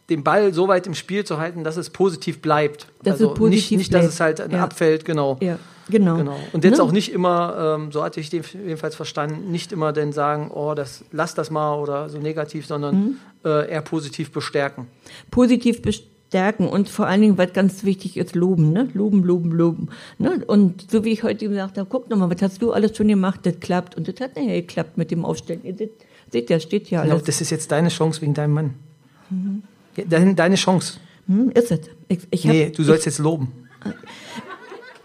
den 0.10 0.24
Ball 0.24 0.54
so 0.54 0.70
weit 0.70 0.88
im 0.88 0.94
Spiel 0.94 1.26
zu 1.26 1.40
halten, 1.40 1.66
dass 1.66 1.76
es 1.76 1.90
positiv 1.90 2.42
bleibt. 2.42 2.88
Dass 3.04 3.16
also 3.16 3.32
es 3.34 3.38
positiv 3.38 3.72
nicht, 3.72 3.78
nicht, 3.80 3.94
dass 3.94 4.04
bleibt. 4.18 4.40
es 4.40 4.42
halt 4.46 4.52
Ja. 4.54 4.64
abfällt, 4.64 5.04
genau. 5.04 5.36
Ja, 5.42 5.60
genau. 5.90 6.16
Genau. 6.16 6.40
Und 6.54 6.64
jetzt 6.64 6.78
Ne? 6.78 6.84
auch 6.86 6.94
nicht 6.94 7.12
immer, 7.12 7.76
ähm, 7.78 7.92
so 7.92 8.02
hatte 8.02 8.22
ich 8.22 8.30
den 8.30 8.44
jedenfalls 8.66 8.96
verstanden, 8.96 9.52
nicht 9.52 9.74
immer 9.74 9.92
denn 9.92 10.14
sagen, 10.14 10.52
oh, 10.54 10.74
das, 10.74 11.04
lass 11.12 11.36
das 11.36 11.52
mal 11.52 11.76
oder 11.76 12.08
so 12.10 12.18
negativ, 12.20 12.66
sondern 12.66 12.96
Mhm. 12.96 13.16
äh, 13.44 13.70
eher 13.70 13.82
positiv 13.82 14.32
bestärken. 14.32 14.88
positiv 15.32 15.82
bestärken 15.82 16.16
und 16.68 16.90
vor 16.90 17.08
allen 17.08 17.22
Dingen, 17.22 17.38
was 17.38 17.54
ganz 17.54 17.84
wichtig 17.84 18.18
ist, 18.18 18.36
loben, 18.36 18.72
ne? 18.74 18.90
Loben, 18.94 19.24
loben, 19.24 19.52
loben. 19.52 19.90
Ne? 20.18 20.44
Und 20.46 20.92
so 20.92 21.04
wie 21.06 21.12
ich 21.12 21.24
heute 21.24 21.48
gesagt 21.48 21.78
habe, 21.78 21.88
guck 21.90 22.10
doch 22.10 22.18
mal, 22.18 22.30
was 22.30 22.42
hast 22.42 22.62
du 22.62 22.74
alles 22.74 22.98
schon 22.98 23.08
gemacht, 23.08 23.42
das 23.44 23.60
klappt. 23.60 23.96
Und 23.96 24.08
das 24.08 24.16
hat 24.20 24.36
nachher 24.36 24.62
geklappt 24.62 24.98
mit 24.98 25.10
dem 25.12 25.24
Aufstellen. 25.24 25.62
Ihr 25.64 25.76
seht, 25.76 26.50
ja, 26.50 26.60
steht 26.60 26.90
ja 26.90 27.04
Genau, 27.04 27.14
alles. 27.16 27.26
das 27.26 27.40
ist 27.42 27.50
jetzt 27.50 27.72
deine 27.72 27.90
Chance 27.90 28.22
wegen 28.22 28.34
deinem 28.34 28.54
Mann. 28.54 28.74
Ja, 29.96 30.04
deine, 30.06 30.36
deine 30.36 30.56
Chance. 30.56 31.00
Hm, 31.28 31.52
ist 31.52 31.72
es. 31.72 31.80
Ich, 32.10 32.20
ich 32.30 32.46
hab, 32.46 32.54
Nee, 32.54 32.70
du 32.72 32.84
sollst 32.84 33.06
jetzt 33.06 33.20
loben. 33.20 33.52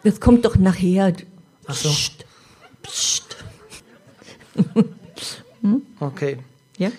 Das 0.03 0.21
kommt 0.21 0.45
doch 0.45 0.57
nachher. 0.57 1.13
Ach 1.67 1.75
so. 1.75 1.89
Psst. 1.89 2.25
Psst. 2.83 3.37
Okay. 6.01 6.39
Ja? 6.77 6.91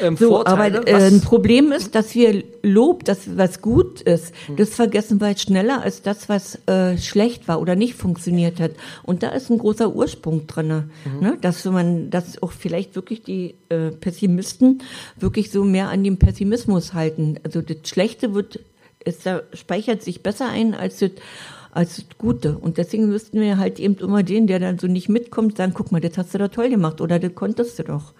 Ähm, 0.00 0.16
So, 0.16 0.28
Vorteile, 0.30 0.78
aber 0.78 0.88
äh, 0.88 0.94
ein 1.06 1.20
Problem 1.20 1.72
ist, 1.72 1.94
dass 1.94 2.14
wir 2.14 2.42
Lob, 2.62 3.04
das 3.04 3.36
was 3.36 3.60
gut 3.62 4.00
ist, 4.02 4.32
Hm. 4.46 4.56
das 4.56 4.70
vergessen 4.70 5.20
wir 5.20 5.36
schneller 5.36 5.82
als 5.82 6.02
das, 6.02 6.28
was 6.28 6.58
äh, 6.66 6.96
schlecht 6.98 7.48
war 7.48 7.60
oder 7.60 7.76
nicht 7.76 7.94
funktioniert 7.94 8.60
hat. 8.60 8.72
Und 9.02 9.22
da 9.22 9.30
ist 9.30 9.50
ein 9.50 9.58
großer 9.58 9.94
Ursprung 9.94 10.46
drin, 10.46 10.90
Mhm. 11.04 11.20
ne? 11.20 11.38
dass 11.40 11.64
man, 11.64 12.10
dass 12.10 12.42
auch 12.42 12.52
vielleicht 12.52 12.94
wirklich 12.96 13.22
die 13.22 13.54
äh, 13.68 13.90
Pessimisten 13.90 14.82
wirklich 15.18 15.50
so 15.50 15.64
mehr 15.64 15.88
an 15.88 16.04
dem 16.04 16.16
Pessimismus 16.18 16.94
halten. 16.94 17.36
Also 17.44 17.62
das 17.62 17.76
Schlechte 17.88 18.34
wird, 18.34 18.60
es 19.04 19.20
da 19.22 19.42
speichert 19.54 20.02
sich 20.02 20.22
besser 20.22 20.48
ein 20.48 20.74
als 20.74 20.98
das 20.98 21.10
als 21.72 21.94
das 21.96 22.04
Gute. 22.18 22.58
Und 22.58 22.78
deswegen 22.78 23.08
müssten 23.08 23.40
wir 23.40 23.56
halt 23.56 23.78
eben 23.78 23.94
immer 23.98 24.24
den, 24.24 24.48
der 24.48 24.58
dann 24.58 24.80
so 24.80 24.88
nicht 24.88 25.08
mitkommt, 25.08 25.56
sagen, 25.56 25.72
guck 25.72 25.92
mal, 25.92 26.00
das 26.00 26.18
hast 26.18 26.34
du 26.34 26.38
doch 26.38 26.48
toll 26.48 26.68
gemacht 26.68 27.00
oder 27.00 27.20
das 27.20 27.32
konntest 27.36 27.78
du 27.78 27.84
doch. 27.84 28.12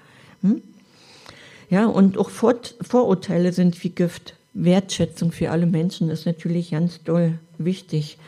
Ja, 1.71 1.87
und 1.87 2.19
auch 2.19 2.31
Vor 2.31 2.57
Vorurteile 2.81 3.53
sind 3.53 3.83
wie 3.85 3.91
Gift. 3.91 4.35
Wertschätzung 4.53 5.31
für 5.31 5.53
alle 5.53 5.67
Menschen 5.67 6.11
ist 6.11 6.27
natürlich 6.27 6.73
ganz 6.73 7.03
doll 7.05 7.39
wichtig. 7.59 8.19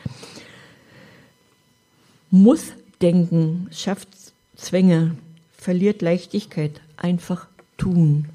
Muss 2.31 2.71
denken, 3.01 3.67
schafft 3.71 4.07
Zwänge, 4.55 5.17
verliert 5.51 6.01
Leichtigkeit, 6.01 6.79
einfach 6.95 7.47
tun. 7.77 8.29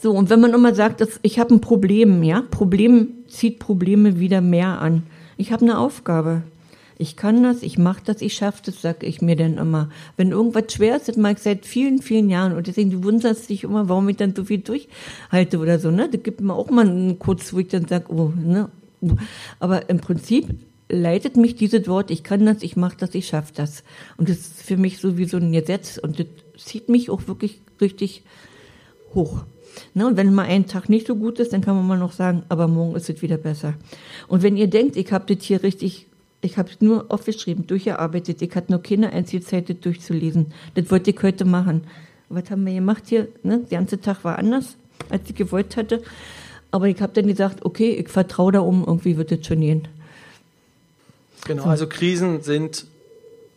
So, 0.00 0.12
und 0.12 0.28
wenn 0.28 0.40
man 0.40 0.52
immer 0.52 0.74
sagt, 0.74 1.00
dass 1.00 1.18
ich 1.22 1.38
habe 1.38 1.54
ein 1.54 1.62
Problem, 1.62 2.22
ja, 2.22 2.42
Problem 2.42 3.08
zieht 3.26 3.58
Probleme 3.58 4.20
wieder 4.20 4.42
mehr 4.42 4.82
an. 4.82 5.04
Ich 5.38 5.50
habe 5.50 5.62
eine 5.62 5.78
Aufgabe. 5.78 6.42
Ich 6.98 7.16
kann 7.16 7.42
das, 7.42 7.62
ich 7.62 7.78
mache 7.78 8.02
das, 8.04 8.22
ich 8.22 8.34
schaffe 8.34 8.62
das, 8.66 8.80
sage 8.80 9.06
ich 9.06 9.20
mir 9.20 9.36
dann 9.36 9.58
immer. 9.58 9.88
Wenn 10.16 10.30
irgendwas 10.30 10.72
schwer 10.72 10.96
ist, 10.96 11.08
das 11.08 11.16
mache 11.16 11.34
ich 11.34 11.38
seit 11.40 11.66
vielen, 11.66 12.00
vielen 12.00 12.30
Jahren. 12.30 12.52
Und 12.52 12.66
deswegen, 12.66 12.90
du 12.90 13.02
wunderst 13.02 13.48
dich 13.48 13.64
immer, 13.64 13.88
warum 13.88 14.08
ich 14.08 14.16
dann 14.16 14.34
so 14.34 14.44
viel 14.44 14.58
durchhalte 14.58 15.58
oder 15.58 15.78
so. 15.78 15.90
Ne? 15.90 16.08
Da 16.10 16.18
gibt 16.18 16.40
mir 16.40 16.54
auch 16.54 16.70
mal 16.70 16.88
einen 16.88 17.18
kurz, 17.18 17.52
wo 17.52 17.58
ich 17.58 17.68
dann 17.68 17.86
sage, 17.86 18.12
oh, 18.12 18.32
ne? 18.36 18.68
Aber 19.58 19.90
im 19.90 19.98
Prinzip 19.98 20.54
leitet 20.88 21.36
mich 21.36 21.56
dieses 21.56 21.88
Wort, 21.88 22.10
ich 22.10 22.22
kann 22.22 22.46
das, 22.46 22.62
ich 22.62 22.76
mache 22.76 22.96
das, 22.98 23.14
ich 23.14 23.26
schaffe 23.26 23.52
das. 23.54 23.84
Und 24.16 24.28
das 24.28 24.38
ist 24.38 24.62
für 24.62 24.76
mich 24.76 24.98
so 24.98 25.18
wie 25.18 25.24
so 25.24 25.36
ein 25.36 25.52
Gesetz. 25.52 25.98
Und 25.98 26.18
das 26.18 26.26
zieht 26.56 26.88
mich 26.88 27.10
auch 27.10 27.26
wirklich 27.26 27.60
richtig 27.80 28.22
hoch. 29.14 29.44
Ne, 29.94 30.06
und 30.06 30.16
wenn 30.16 30.32
mal 30.32 30.46
ein 30.46 30.66
Tag 30.66 30.88
nicht 30.88 31.06
so 31.06 31.16
gut 31.16 31.38
ist, 31.40 31.52
dann 31.52 31.60
kann 31.60 31.76
man 31.76 31.86
mal 31.86 31.98
noch 31.98 32.12
sagen, 32.12 32.44
aber 32.48 32.68
morgen 32.68 32.94
ist 32.94 33.10
es 33.10 33.22
wieder 33.22 33.36
besser. 33.36 33.74
Und 34.28 34.42
wenn 34.42 34.56
ihr 34.56 34.68
denkt, 34.68 34.96
ich 34.96 35.12
habe 35.12 35.32
das 35.34 35.44
hier 35.44 35.62
richtig, 35.62 36.06
ich 36.44 36.58
habe 36.58 36.70
es 36.70 36.80
nur 36.80 37.06
aufgeschrieben, 37.08 37.66
durchgearbeitet, 37.66 38.42
ich 38.42 38.54
hatte 38.54 38.70
noch 38.70 38.82
keine 38.82 39.12
einzige 39.12 39.42
Zeit, 39.42 39.70
das 39.70 39.80
durchzulesen. 39.80 40.52
Das 40.74 40.90
wollte 40.90 41.10
ich 41.10 41.22
heute 41.22 41.44
machen. 41.44 41.84
Was 42.28 42.50
haben 42.50 42.66
wir 42.66 42.74
gemacht 42.74 43.04
hier? 43.06 43.28
Ne? 43.42 43.64
Der 43.70 43.78
ganze 43.78 44.00
Tag 44.00 44.24
war 44.24 44.38
anders, 44.38 44.76
als 45.08 45.28
ich 45.28 45.34
gewollt 45.34 45.76
hatte. 45.76 46.02
Aber 46.70 46.86
ich 46.88 47.00
habe 47.00 47.12
dann 47.14 47.26
gesagt, 47.26 47.64
okay, 47.64 47.92
ich 47.92 48.08
vertraue 48.08 48.52
da 48.52 48.60
um, 48.60 48.84
irgendwie 48.86 49.16
wird 49.16 49.30
das 49.30 49.46
schon 49.46 49.60
gehen. 49.60 49.88
Genau, 51.46 51.64
also 51.64 51.86
Krisen 51.86 52.42
sind, 52.42 52.86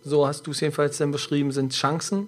so 0.04 0.28
hast 0.28 0.48
du 0.48 0.52
es 0.52 0.60
jedenfalls 0.60 0.98
dann 0.98 1.12
beschrieben, 1.12 1.52
sind 1.52 1.74
Chancen. 1.74 2.28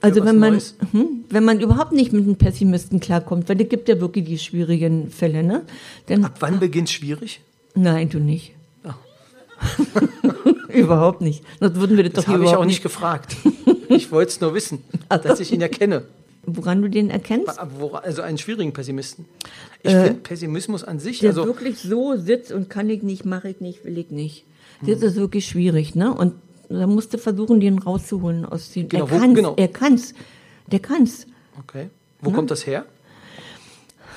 Also 0.00 0.20
was 0.20 0.28
wenn 0.28 0.38
man, 0.38 0.60
hm, 0.92 1.24
wenn 1.30 1.44
man 1.44 1.60
überhaupt 1.60 1.92
nicht 1.92 2.12
mit 2.12 2.24
einem 2.24 2.36
Pessimisten 2.36 3.00
klarkommt, 3.00 3.48
weil 3.48 3.60
es 3.60 3.68
gibt 3.68 3.88
ja 3.88 4.00
wirklich 4.00 4.26
die 4.26 4.38
schwierigen 4.38 5.10
Fälle, 5.10 5.42
ne? 5.42 5.64
Dann, 6.06 6.24
Ab 6.24 6.36
wann 6.40 6.60
beginnt 6.60 6.90
schwierig? 6.90 7.40
Nein, 7.74 8.08
du 8.08 8.18
nicht. 8.18 8.54
Überhaupt 10.68 11.20
nicht. 11.20 11.44
Sonst 11.60 11.76
würden 11.80 11.96
wir 11.96 12.04
das, 12.04 12.12
Das 12.14 12.24
doch 12.26 12.32
habe 12.34 12.44
ich 12.44 12.50
auch 12.54 12.64
nicht 12.64 12.82
gefragt. 12.82 13.36
Ich 13.88 14.12
wollte 14.12 14.30
es 14.30 14.40
nur 14.40 14.54
wissen, 14.54 14.84
dass 15.08 15.40
ich 15.40 15.52
ihn 15.52 15.60
erkenne. 15.60 16.02
Woran 16.44 16.80
du 16.80 16.88
den 16.88 17.10
erkennst? 17.10 17.58
Also 17.58 18.22
einen 18.22 18.38
schwierigen 18.38 18.72
Pessimisten. 18.72 19.26
Ich 19.82 19.92
Äh, 19.92 20.04
finde 20.04 20.20
Pessimismus 20.20 20.82
an 20.84 20.98
sich, 20.98 21.18
Der 21.20 21.30
also 21.30 21.44
wirklich 21.46 21.78
so 21.80 22.16
sitzt 22.16 22.52
und 22.52 22.70
kann 22.70 22.88
ich 22.88 23.02
nicht, 23.02 23.24
mache 23.26 23.50
ich 23.50 23.60
nicht, 23.60 23.84
will 23.84 23.98
ich 23.98 24.10
nicht. 24.10 24.46
Hm. 24.80 24.88
Das 24.90 25.02
ist 25.02 25.16
wirklich 25.16 25.46
schwierig, 25.46 25.94
ne? 25.94 26.12
Und 26.14 26.34
da 26.70 26.86
musst 26.86 27.12
du 27.12 27.18
versuchen, 27.18 27.60
den 27.60 27.78
rauszuholen 27.78 28.44
aus 28.46 28.70
den. 28.72 28.88
Genau, 28.88 29.04
er 29.06 29.10
wo- 29.10 29.18
kann's, 29.18 29.34
genau. 29.34 29.54
er 29.56 29.68
kann's. 29.68 30.14
Der 30.70 30.78
kann's. 30.80 31.26
okay. 31.58 31.90
Wo 32.20 32.30
kommt 32.30 32.50
das 32.50 32.66
her? 32.66 32.84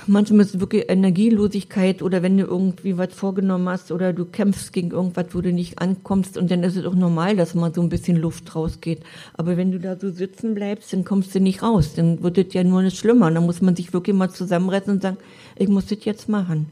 Manchmal 0.07 0.41
ist 0.41 0.55
es 0.55 0.59
wirklich 0.59 0.85
Energielosigkeit 0.89 2.01
oder 2.01 2.23
wenn 2.23 2.37
du 2.37 2.45
irgendwie 2.45 2.97
was 2.97 3.13
vorgenommen 3.13 3.69
hast 3.69 3.91
oder 3.91 4.13
du 4.13 4.25
kämpfst 4.25 4.73
gegen 4.73 4.91
irgendwas, 4.91 5.27
wo 5.33 5.41
du 5.41 5.53
nicht 5.53 5.79
ankommst 5.79 6.37
und 6.37 6.49
dann 6.49 6.63
ist 6.63 6.75
es 6.75 6.85
auch 6.85 6.95
normal, 6.95 7.35
dass 7.35 7.53
mal 7.53 7.73
so 7.73 7.81
ein 7.81 7.89
bisschen 7.89 8.17
Luft 8.17 8.55
rausgeht. 8.55 9.01
Aber 9.33 9.57
wenn 9.57 9.71
du 9.71 9.79
da 9.79 9.95
so 9.95 10.09
sitzen 10.09 10.55
bleibst, 10.55 10.91
dann 10.91 11.05
kommst 11.05 11.35
du 11.35 11.39
nicht 11.39 11.61
raus. 11.61 11.93
Dann 11.95 12.23
wird 12.23 12.37
es 12.37 12.53
ja 12.53 12.63
nur 12.63 12.81
nicht 12.81 12.97
schlimmer. 12.97 13.29
Dann 13.29 13.45
muss 13.45 13.61
man 13.61 13.75
sich 13.75 13.93
wirklich 13.93 14.15
mal 14.15 14.31
zusammenreißen 14.31 14.91
und 14.91 15.01
sagen, 15.03 15.17
ich 15.55 15.67
muss 15.67 15.85
das 15.85 16.03
jetzt 16.03 16.27
machen. 16.27 16.65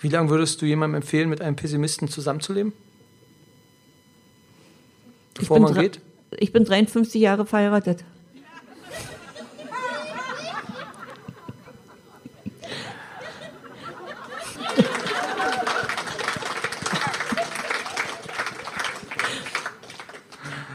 Wie 0.00 0.08
lange 0.08 0.30
würdest 0.30 0.60
du 0.60 0.66
jemandem 0.66 0.96
empfehlen, 0.96 1.28
mit 1.28 1.40
einem 1.40 1.56
Pessimisten 1.56 2.08
zusammenzuleben? 2.08 2.72
Bevor 5.34 5.58
man 5.60 5.74
geht? 5.74 6.00
Ich 6.38 6.52
bin 6.52 6.64
53 6.64 7.20
Jahre 7.20 7.46
verheiratet. 7.46 8.04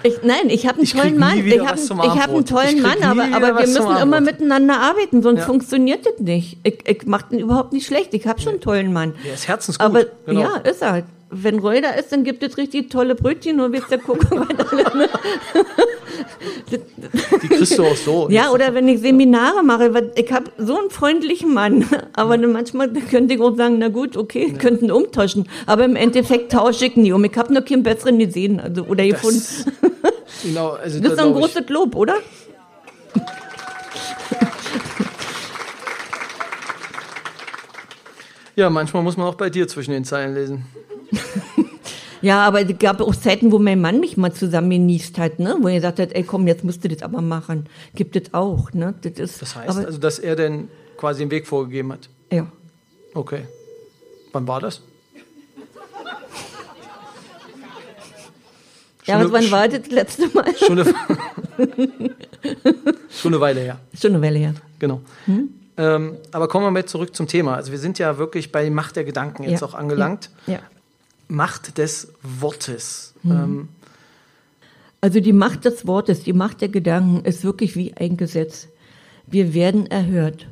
Ich, 0.05 0.21
nein, 0.23 0.49
ich 0.49 0.67
habe 0.67 0.77
einen 0.77 0.87
krieg 0.87 1.01
tollen 1.01 1.17
Mann. 1.17 1.37
Ich 1.47 1.59
habe 1.59 2.21
hab 2.21 2.29
einen 2.29 2.45
tollen 2.45 2.81
Mann, 2.81 3.01
aber, 3.03 3.23
aber 3.35 3.59
wir 3.59 3.67
müssen 3.67 3.97
immer 4.01 4.21
miteinander 4.21 4.79
arbeiten, 4.79 5.23
sonst 5.23 5.39
Ja. 5.41 5.45
funktioniert 5.45 6.05
das 6.05 6.19
nicht. 6.19 6.57
Ich, 6.63 6.87
ich 6.87 7.05
mache 7.07 7.25
den 7.31 7.39
überhaupt 7.39 7.73
nicht 7.73 7.87
schlecht. 7.87 8.13
Ich 8.13 8.27
habe 8.27 8.39
schon 8.39 8.53
einen 8.53 8.61
tollen 8.61 8.93
Mann. 8.93 9.13
Der 9.25 9.33
ist 9.33 9.47
herzensgut. 9.47 9.85
Aber 9.85 10.05
genau. 10.25 10.41
ja, 10.41 10.57
ist 10.57 10.81
er. 10.83 11.03
Wenn 11.31 11.57
Roy 11.59 11.81
da 11.81 11.89
ist, 11.89 12.11
dann 12.11 12.23
gibt 12.23 12.43
es 12.43 12.55
richtig 12.57 12.91
tolle 12.91 13.15
Brötchen, 13.15 13.57
nur 13.57 13.71
willst 13.71 13.91
du 13.91 13.97
gucken, 13.97 14.27
was 14.47 14.71
alle? 14.71 15.09
Die 17.41 17.47
kriegst 17.47 17.77
du 17.77 17.83
auch 17.83 17.95
so. 17.95 18.27
Ja, 18.29 18.51
oder 18.51 18.73
wenn 18.73 18.87
ich 18.87 18.99
Seminare 19.01 19.63
mache, 19.63 19.93
weil 19.93 20.11
ich 20.15 20.31
habe 20.31 20.51
so 20.57 20.77
einen 20.77 20.89
freundlichen 20.89 21.53
Mann, 21.53 21.85
aber 22.13 22.37
dann 22.37 22.51
manchmal 22.51 22.89
könnte 22.89 23.33
ich 23.33 23.41
auch 23.41 23.55
sagen, 23.57 23.79
na 23.79 23.89
gut, 23.89 24.15
okay, 24.17 24.53
könnten 24.53 24.91
umtauschen, 24.91 25.49
aber 25.65 25.85
im 25.85 25.95
Endeffekt 25.95 26.51
tausche 26.51 26.85
ich 26.85 26.95
nie 26.95 27.11
um. 27.11 27.23
Ich 27.25 27.35
habe 27.35 27.53
noch 27.53 27.65
keinen 27.65 27.83
besseren 27.83 28.19
gesehen, 28.19 28.59
also 28.59 28.83
oder 28.83 29.05
gefunden. 29.05 29.41
Das, 30.35 30.43
genau, 30.43 30.71
also 30.71 30.99
Das 30.99 31.07
da 31.07 31.13
ist 31.13 31.19
doch 31.19 31.25
ein 31.25 31.33
großes 31.33 31.69
Lob, 31.69 31.95
oder? 31.95 32.15
Ja, 38.55 38.69
manchmal 38.69 39.03
muss 39.03 39.17
man 39.17 39.27
auch 39.27 39.35
bei 39.35 39.49
dir 39.49 39.67
zwischen 39.67 39.91
den 39.91 40.05
Zeilen 40.05 40.33
lesen. 40.33 40.65
Ja, 42.21 42.41
aber 42.47 42.61
es 42.67 42.79
gab 42.79 43.01
auch 43.01 43.15
Zeiten, 43.15 43.51
wo 43.51 43.59
mein 43.59 43.79
Mann 43.79 43.99
mich 43.99 44.17
mal 44.17 44.33
zusammen 44.33 44.71
genießt 44.71 45.19
hat, 45.19 45.37
ne? 45.37 45.57
wo 45.61 45.67
er 45.67 45.75
gesagt 45.75 45.99
hat, 45.99 46.11
ey 46.13 46.23
komm, 46.23 46.47
jetzt 46.47 46.63
musst 46.63 46.83
du 46.83 46.87
das 46.87 47.03
aber 47.03 47.21
machen. 47.21 47.69
Gibt 47.93 48.15
es 48.15 48.33
auch, 48.33 48.71
ne? 48.73 48.95
Das, 49.01 49.19
ist, 49.19 49.41
Das 49.43 49.55
heißt 49.55 49.77
also, 49.77 49.99
dass 49.99 50.17
er 50.17 50.35
denn 50.35 50.69
quasi 50.97 51.19
den 51.23 51.29
Weg 51.29 51.45
vorgegeben 51.45 51.91
hat. 51.93 52.09
ja. 52.31 52.47
Okay. 53.13 53.41
Wann 54.31 54.47
war 54.47 54.59
das? 54.59 54.81
Ja, 59.05 59.23
was 59.23 59.31
wann 59.31 59.51
war 59.51 59.67
das 59.67 59.87
letzte 59.89 60.27
Mal? 60.29 60.55
Schon 60.57 60.79
eine, 60.79 60.93
schon 63.09 63.33
eine 63.33 63.41
Weile 63.41 63.61
her. 63.61 63.79
Schon 63.99 64.13
eine 64.13 64.21
Weile 64.21 64.39
her. 64.39 64.53
Genau. 64.79 65.01
Hm? 65.25 65.49
Ähm, 65.77 66.13
aber 66.31 66.47
kommen 66.47 66.65
wir 66.65 66.71
mal 66.71 66.85
zurück 66.85 67.15
zum 67.15 67.27
Thema. 67.27 67.55
Also 67.55 67.71
wir 67.71 67.79
sind 67.79 67.99
ja 67.99 68.17
wirklich 68.17 68.51
bei 68.51 68.69
Macht 68.69 68.95
der 68.95 69.03
Gedanken 69.03 69.43
jetzt 69.43 69.61
Ja. 69.61 69.67
auch 69.67 69.73
angelangt. 69.73 70.29
Ja. 70.47 70.59
Macht 71.27 71.77
des 71.77 72.09
Wortes. 72.21 73.13
Hm. 73.23 73.31
Ähm, 73.31 73.69
Also 75.01 75.19
die 75.19 75.33
Macht 75.33 75.65
des 75.65 75.85
Wortes, 75.85 76.23
die 76.23 76.33
Macht 76.33 76.61
der 76.61 76.69
Gedanken 76.69 77.25
ist 77.25 77.43
wirklich 77.43 77.75
wie 77.75 77.93
ein 77.95 78.17
Gesetz. 78.17 78.67
Wir 79.27 79.53
werden 79.53 79.85
erhört. 79.87 80.47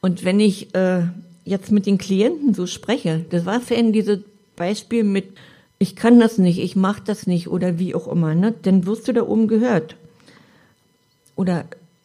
Und 0.00 0.24
wenn 0.24 0.40
ich 0.40 0.74
äh, 0.74 1.02
jetzt 1.44 1.70
mit 1.70 1.86
den 1.86 1.98
Klienten 1.98 2.54
so 2.54 2.66
spreche, 2.66 3.24
das 3.30 3.44
war 3.44 3.60
vorhin 3.60 3.92
dieses 3.92 4.20
Beispiel 4.56 5.04
mit, 5.04 5.28
ich 5.82 5.96
kann 5.96 6.20
das 6.20 6.36
nicht, 6.36 6.58
ich 6.58 6.76
mache 6.76 7.02
das 7.04 7.26
nicht 7.26 7.48
oder 7.48 7.78
wie 7.78 7.94
auch 7.94 8.06
immer, 8.06 8.34
ne? 8.34 8.54
dann 8.62 8.84
wirst 8.84 9.08
du 9.08 9.14
da 9.14 9.22
oben 9.22 9.48
gehört. 9.48 9.96
Oder 11.36 11.64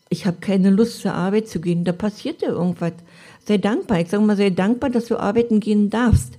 ich 0.09 0.25
habe 0.25 0.37
keine 0.39 0.69
Lust 0.69 1.01
zur 1.01 1.13
Arbeit 1.13 1.49
zu 1.49 1.59
gehen, 1.59 1.83
da 1.83 1.91
passiert 1.91 2.41
dir 2.41 2.49
irgendwas. 2.49 2.93
Sei 3.45 3.57
dankbar. 3.57 3.99
Ich 3.99 4.09
sage 4.09 4.23
mal, 4.23 4.37
sei 4.37 4.49
dankbar, 4.49 4.89
dass 4.89 5.07
du 5.07 5.17
arbeiten 5.17 5.59
gehen 5.59 5.89
darfst. 5.89 6.37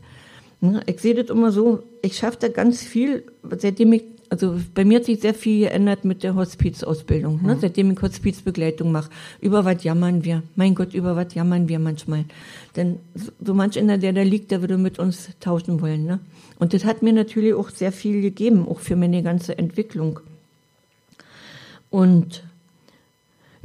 Ne, 0.62 0.80
Ich 0.86 1.00
sehe 1.00 1.14
das 1.14 1.28
immer 1.28 1.52
so, 1.52 1.82
ich 2.00 2.16
schaffe 2.16 2.38
da 2.40 2.48
ganz 2.48 2.82
viel, 2.82 3.24
seitdem 3.58 3.92
ich 3.92 4.04
also 4.30 4.60
bei 4.74 4.84
mir 4.84 4.98
hat 4.98 5.04
sich 5.04 5.20
sehr 5.20 5.34
viel 5.34 5.60
geändert 5.60 6.04
mit 6.04 6.22
der 6.22 6.34
Hospizausbildung, 6.34 7.42
ne? 7.42 7.54
Mhm. 7.54 7.60
seitdem 7.60 7.90
ich 7.90 8.02
Hospizbegleitung 8.02 8.92
mache. 8.92 9.10
Über 9.40 9.64
was 9.64 9.84
jammern 9.84 10.24
wir? 10.24 10.42
Mein 10.54 10.74
Gott, 10.74 10.94
über 10.94 11.16
was 11.16 11.34
jammern 11.34 11.68
wir 11.68 11.78
manchmal? 11.78 12.24
Denn 12.76 12.98
so, 13.14 13.32
so 13.44 13.54
manch 13.54 13.78
einer, 13.78 13.98
der 13.98 14.12
da 14.12 14.22
liegt, 14.22 14.50
der 14.50 14.60
würde 14.60 14.78
mit 14.78 14.98
uns 14.98 15.30
tauschen 15.40 15.80
wollen. 15.80 16.04
Ne? 16.04 16.20
Und 16.58 16.74
das 16.74 16.84
hat 16.84 17.02
mir 17.02 17.12
natürlich 17.12 17.54
auch 17.54 17.70
sehr 17.70 17.92
viel 17.92 18.20
gegeben, 18.22 18.66
auch 18.68 18.80
für 18.80 18.96
meine 18.96 19.22
ganze 19.22 19.56
Entwicklung. 19.58 20.20
Und 21.90 22.42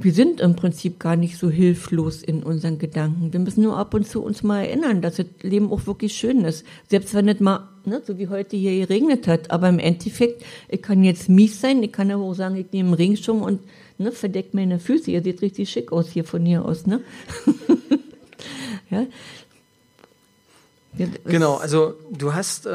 wir 0.04 0.14
sind 0.14 0.42
im 0.42 0.56
Prinzip 0.56 1.00
gar 1.00 1.16
nicht 1.16 1.38
so 1.38 1.50
hilflos 1.50 2.24
in 2.24 2.44
unseren 2.44 2.80
Gedanken. 2.80 3.34
Wir 3.34 3.40
müssen 3.40 3.64
nur 3.64 3.78
ab 3.78 3.94
und 3.94 4.08
zu 4.08 4.24
uns 4.24 4.44
mal 4.44 4.64
erinnern, 4.64 5.02
dass 5.02 5.18
das 5.18 5.28
Leben 5.42 5.72
auch 5.72 5.86
wirklich 5.86 6.14
schön 6.14 6.44
ist. 6.46 6.66
Selbst 6.90 7.14
wenn 7.14 7.28
es 7.28 7.40
mal, 7.40 7.68
ne, 7.86 8.02
so 8.06 8.18
wie 8.18 8.28
heute 8.28 8.58
hier 8.58 8.86
geregnet 8.86 9.28
hat. 9.28 9.52
Aber 9.52 9.70
im 9.70 9.80
Endeffekt, 9.80 10.44
ich 10.70 10.82
kann 10.82 11.04
jetzt 11.04 11.30
mies 11.30 11.62
sein, 11.62 11.84
ich 11.84 11.92
kann 11.92 12.12
aber 12.12 12.24
auch 12.24 12.34
sagen, 12.34 12.56
ich 12.56 12.72
nehme 12.72 12.90
einen 12.90 12.96
Regenschirm 12.96 13.42
und 13.42 13.62
ne, 13.98 14.12
verdeckt 14.12 14.54
meine 14.54 14.80
Füße. 14.80 15.12
Ihr 15.12 15.24
seht 15.24 15.42
richtig 15.42 15.70
schick 15.70 15.92
aus 15.92 16.10
hier 16.10 16.24
von 16.24 16.46
hier 16.46 16.66
aus, 16.66 16.86
ne? 16.86 17.02
ja. 18.90 19.06
Genau, 21.26 21.56
also 21.56 21.96
du 22.12 22.34
hast 22.34 22.66
äh, 22.66 22.72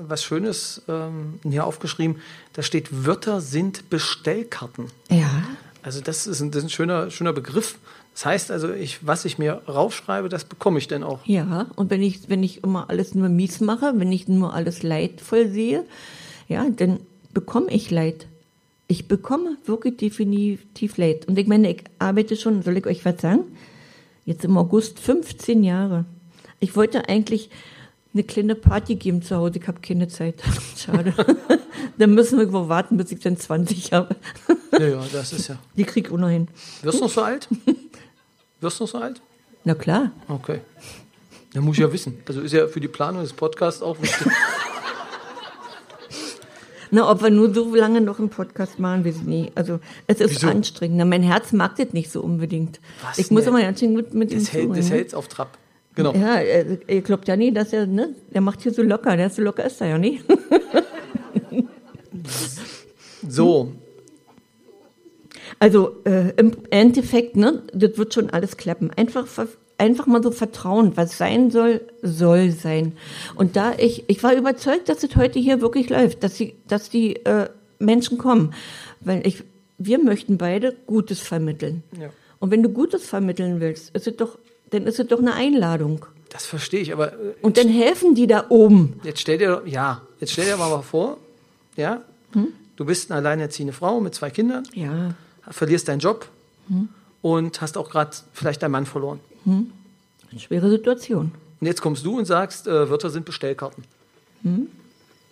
was 0.00 0.24
Schönes 0.24 0.82
ähm, 0.88 1.40
hier 1.42 1.66
aufgeschrieben. 1.66 2.16
Da 2.54 2.62
steht, 2.62 3.04
Wörter 3.04 3.40
sind 3.40 3.90
Bestellkarten. 3.90 4.86
Ja. 5.10 5.44
Also 5.82 6.00
das 6.00 6.26
ist 6.26 6.40
ein, 6.40 6.50
das 6.50 6.58
ist 6.58 6.66
ein 6.66 6.70
schöner, 6.70 7.10
schöner 7.10 7.32
Begriff. 7.32 7.78
Das 8.14 8.26
heißt 8.26 8.50
also, 8.50 8.72
ich, 8.72 9.06
was 9.06 9.24
ich 9.24 9.38
mir 9.38 9.62
raufschreibe, 9.68 10.28
das 10.28 10.44
bekomme 10.44 10.78
ich 10.78 10.88
dann 10.88 11.02
auch. 11.02 11.20
Ja, 11.24 11.66
und 11.76 11.90
wenn 11.90 12.02
ich, 12.02 12.28
wenn 12.28 12.42
ich 12.42 12.62
immer 12.64 12.90
alles 12.90 13.14
nur 13.14 13.28
mies 13.28 13.60
mache, 13.60 13.92
wenn 13.96 14.12
ich 14.12 14.28
nur 14.28 14.52
alles 14.52 14.82
leidvoll 14.82 15.48
sehe, 15.48 15.84
ja, 16.48 16.68
dann 16.68 17.00
bekomme 17.32 17.70
ich 17.72 17.90
Leid. 17.90 18.26
Ich 18.88 19.06
bekomme 19.06 19.56
wirklich 19.66 19.96
definitiv 19.96 20.96
Leid. 20.96 21.28
Und 21.28 21.38
ich 21.38 21.46
meine, 21.46 21.70
ich 21.70 21.84
arbeite 21.98 22.36
schon, 22.36 22.62
soll 22.62 22.76
ich 22.76 22.86
euch 22.86 23.04
was 23.04 23.20
sagen? 23.20 23.44
Jetzt 24.24 24.44
im 24.44 24.58
August 24.58 24.98
15 24.98 25.62
Jahre. 25.62 26.04
Ich 26.58 26.76
wollte 26.76 27.08
eigentlich 27.08 27.50
eine 28.12 28.24
kleine 28.24 28.56
Party 28.56 28.96
geben 28.96 29.22
zu 29.22 29.36
Hause. 29.36 29.60
Ich 29.60 29.68
habe 29.68 29.80
keine 29.80 30.08
Zeit. 30.08 30.42
Schade. 30.76 31.14
dann 32.00 32.14
müssen 32.14 32.38
wir 32.38 32.52
wohl 32.52 32.68
warten, 32.68 32.96
bis 32.96 33.12
ich 33.12 33.20
dann 33.20 33.36
20 33.36 33.92
habe. 33.92 34.16
Ja, 34.72 34.86
ja, 34.86 35.04
das 35.12 35.32
ist 35.32 35.48
ja. 35.48 35.56
Die 35.76 35.84
krieg 35.84 36.06
ich 36.06 36.12
auch 36.12 36.18
noch 36.18 36.28
hin. 36.28 36.48
Wirst 36.82 36.98
du 36.98 37.04
noch 37.04 37.10
so 37.10 37.22
alt? 37.22 37.48
Wirst 38.60 38.80
du 38.80 38.84
noch 38.84 38.90
so 38.90 38.98
alt? 38.98 39.20
Na 39.64 39.74
klar. 39.74 40.10
Okay. 40.28 40.60
Da 41.52 41.60
muss 41.60 41.76
ich 41.76 41.82
ja 41.82 41.92
wissen. 41.92 42.18
Also 42.26 42.40
ist 42.40 42.52
ja 42.52 42.66
für 42.66 42.80
die 42.80 42.88
Planung 42.88 43.22
des 43.22 43.32
Podcasts 43.32 43.82
auch 43.82 44.00
wichtig. 44.00 44.26
Na, 46.92 47.08
ob 47.08 47.22
wir 47.22 47.30
nur 47.30 47.54
so 47.54 47.72
lange 47.72 48.00
noch 48.00 48.18
einen 48.18 48.30
Podcast 48.30 48.80
machen, 48.80 49.04
weiß 49.04 49.16
ich 49.16 49.22
nicht. 49.22 49.52
Also, 49.56 49.78
es 50.08 50.20
ist 50.20 50.36
Wieso? 50.36 50.48
anstrengend. 50.48 50.96
Na, 50.96 51.04
mein 51.04 51.22
Herz 51.22 51.52
mag 51.52 51.76
das 51.76 51.92
nicht 51.92 52.10
so 52.10 52.20
unbedingt. 52.20 52.80
Was 53.02 53.18
ich 53.18 53.30
muss 53.30 53.46
immer 53.46 53.60
ganz 53.60 53.78
schön 53.78 53.94
gut 53.94 54.12
mit 54.12 54.32
ihm 54.32 54.40
Das 54.40 54.52
hält, 54.52 54.62
zuhören, 54.64 54.76
das 54.76 54.88
ne? 54.88 54.94
hält's 54.96 55.14
auf 55.14 55.28
Trab. 55.28 55.56
Genau. 55.94 56.12
Ja, 56.14 56.36
äh, 56.40 56.78
ihr 56.88 57.02
glaubt 57.02 57.28
ja 57.28 57.36
nie, 57.36 57.52
dass 57.52 57.72
er, 57.72 57.86
ne, 57.86 58.14
der 58.34 58.40
macht 58.40 58.62
hier 58.62 58.72
so 58.72 58.82
locker. 58.82 59.16
Der 59.16 59.28
ist 59.28 59.36
so 59.36 59.42
locker 59.42 59.64
ist 59.64 59.80
er 59.80 59.88
ja 59.88 59.98
nicht. 59.98 60.24
So, 63.28 63.72
Also 65.58 65.96
äh, 66.04 66.30
im 66.36 66.52
Endeffekt, 66.70 67.36
ne, 67.36 67.62
das 67.74 67.98
wird 67.98 68.14
schon 68.14 68.30
alles 68.30 68.56
klappen. 68.56 68.90
Einfach, 68.96 69.26
einfach 69.78 70.06
mal 70.06 70.22
so 70.22 70.30
vertrauen, 70.30 70.92
was 70.96 71.18
sein 71.18 71.50
soll, 71.50 71.82
soll 72.02 72.50
sein. 72.50 72.96
Und 73.34 73.56
da 73.56 73.74
ich, 73.76 74.04
ich 74.08 74.22
war 74.22 74.34
überzeugt, 74.34 74.88
dass 74.88 75.02
es 75.02 75.16
heute 75.16 75.38
hier 75.38 75.60
wirklich 75.60 75.90
läuft, 75.90 76.22
dass 76.24 76.34
die, 76.34 76.54
dass 76.66 76.88
die 76.88 77.16
äh, 77.26 77.48
Menschen 77.78 78.16
kommen, 78.18 78.54
weil 79.00 79.26
ich, 79.26 79.42
wir 79.78 79.98
möchten 80.02 80.38
beide 80.38 80.74
Gutes 80.86 81.20
vermitteln. 81.20 81.82
Ja. 82.00 82.08
Und 82.38 82.50
wenn 82.50 82.62
du 82.62 82.70
Gutes 82.70 83.04
vermitteln 83.06 83.60
willst, 83.60 83.94
ist 83.94 84.06
es 84.06 84.16
doch, 84.16 84.38
dann 84.70 84.86
ist 84.86 84.98
es 84.98 85.06
doch 85.08 85.18
eine 85.18 85.34
Einladung. 85.34 86.06
das 86.30 86.46
verstehe 86.46 86.80
ich, 86.80 86.92
aber 86.92 87.12
äh, 87.12 87.34
Und 87.42 87.58
dann 87.58 87.68
helfen 87.68 88.14
die 88.14 88.26
da 88.26 88.46
oben. 88.48 88.98
jetzt 89.04 89.20
stell 89.20 89.36
dir, 89.36 89.62
ja, 89.66 90.00
jetzt 90.20 90.32
stell 90.32 90.46
dir 90.46 90.56
mal 90.56 90.80
vor, 90.82 91.18
ja, 91.76 92.02
du 92.76 92.84
bist 92.84 93.10
eine 93.10 93.18
alleinerziehende 93.18 93.72
Frau 93.72 94.00
mit 94.00 94.14
zwei 94.14 94.30
Kindern, 94.30 94.64
Ja. 94.74 95.14
verlierst 95.50 95.88
deinen 95.88 96.00
Job 96.00 96.28
und 97.22 97.60
hast 97.60 97.76
auch 97.76 97.90
gerade 97.90 98.10
vielleicht 98.32 98.62
deinen 98.62 98.72
Mann 98.72 98.86
verloren. 98.86 99.20
Schwere 100.38 100.70
Situation. 100.70 101.32
Und 101.60 101.66
jetzt 101.66 101.82
kommst 101.82 102.04
du 102.06 102.16
und 102.18 102.24
sagst, 102.24 102.66
äh, 102.66 102.88
Wörter 102.88 103.10
sind 103.10 103.24
Bestellkarten. 103.26 103.84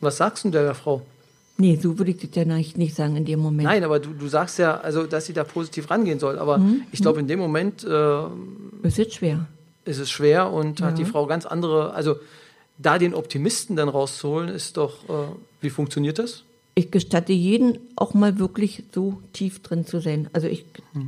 Was 0.00 0.16
sagst 0.18 0.44
du 0.44 0.50
der 0.50 0.74
Frau? 0.74 1.02
Nee, 1.56 1.76
so 1.82 1.98
würde 1.98 2.10
ich 2.12 2.18
das 2.18 2.30
ja 2.34 2.44
nicht, 2.44 2.94
sagen 2.94 3.16
in 3.16 3.24
dem 3.24 3.40
Moment. 3.40 3.64
Nein, 3.64 3.82
aber 3.82 3.98
du, 3.98 4.10
du 4.10 4.28
sagst 4.28 4.58
ja, 4.58 4.78
also, 4.78 5.06
dass 5.06 5.26
sie 5.26 5.32
da 5.32 5.42
positiv 5.44 5.90
rangehen 5.90 6.18
soll. 6.20 6.38
Aber 6.38 6.60
ich 6.92 7.00
glaube, 7.00 7.18
in 7.20 7.26
dem 7.26 7.38
Moment 7.40 7.82
äh, 7.84 8.22
Es 8.82 8.98
ist 8.98 9.14
schwer. 9.14 9.46
ist 9.84 9.98
es 9.98 10.10
schwer 10.10 10.52
und 10.52 10.82
hat 10.82 10.98
die 10.98 11.04
Frau 11.04 11.26
ganz 11.26 11.46
andere, 11.46 11.94
also 11.94 12.16
da 12.78 12.98
den 12.98 13.12
Optimisten 13.14 13.74
dann 13.74 13.88
rauszuholen, 13.88 14.48
ist 14.50 14.76
doch, 14.76 15.08
äh, 15.08 15.12
wie 15.60 15.70
funktioniert 15.70 16.18
das? 16.20 16.44
Ich 16.78 16.92
gestatte 16.92 17.32
jeden 17.32 17.76
auch 17.96 18.14
mal 18.14 18.38
wirklich 18.38 18.84
so 18.94 19.20
tief 19.32 19.62
drin 19.62 19.84
zu 19.84 19.98
sein. 19.98 20.28
Also 20.32 20.46
ich, 20.46 20.64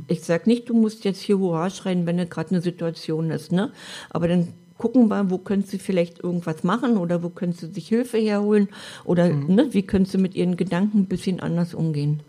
ich 0.09 0.21
sag 0.21 0.45
nicht, 0.45 0.67
du 0.67 0.73
musst 0.73 1.05
jetzt 1.05 1.21
hier 1.21 1.39
Hurra 1.39 1.69
schreien, 1.69 2.05
wenn 2.05 2.19
es 2.19 2.29
gerade 2.29 2.49
eine 2.49 2.61
Situation 2.61 3.31
ist, 3.31 3.53
ne? 3.53 3.71
Aber 4.09 4.27
dann 4.27 4.49
gucken 4.77 5.07
wir, 5.07 5.31
wo 5.31 5.37
könntest 5.37 5.71
du 5.71 5.77
vielleicht 5.77 6.21
irgendwas 6.21 6.65
machen 6.65 6.97
oder 6.97 7.23
wo 7.23 7.29
könntest 7.29 7.63
du 7.63 7.67
sich 7.67 7.87
Hilfe 7.87 8.17
herholen 8.17 8.67
oder 9.05 9.29
ne, 9.29 9.73
wie 9.73 9.83
könntest 9.83 10.15
du 10.15 10.17
mit 10.17 10.35
ihren 10.35 10.57
Gedanken 10.57 10.99
ein 10.99 11.05
bisschen 11.05 11.39
anders 11.39 11.73
umgehen. 11.73 12.19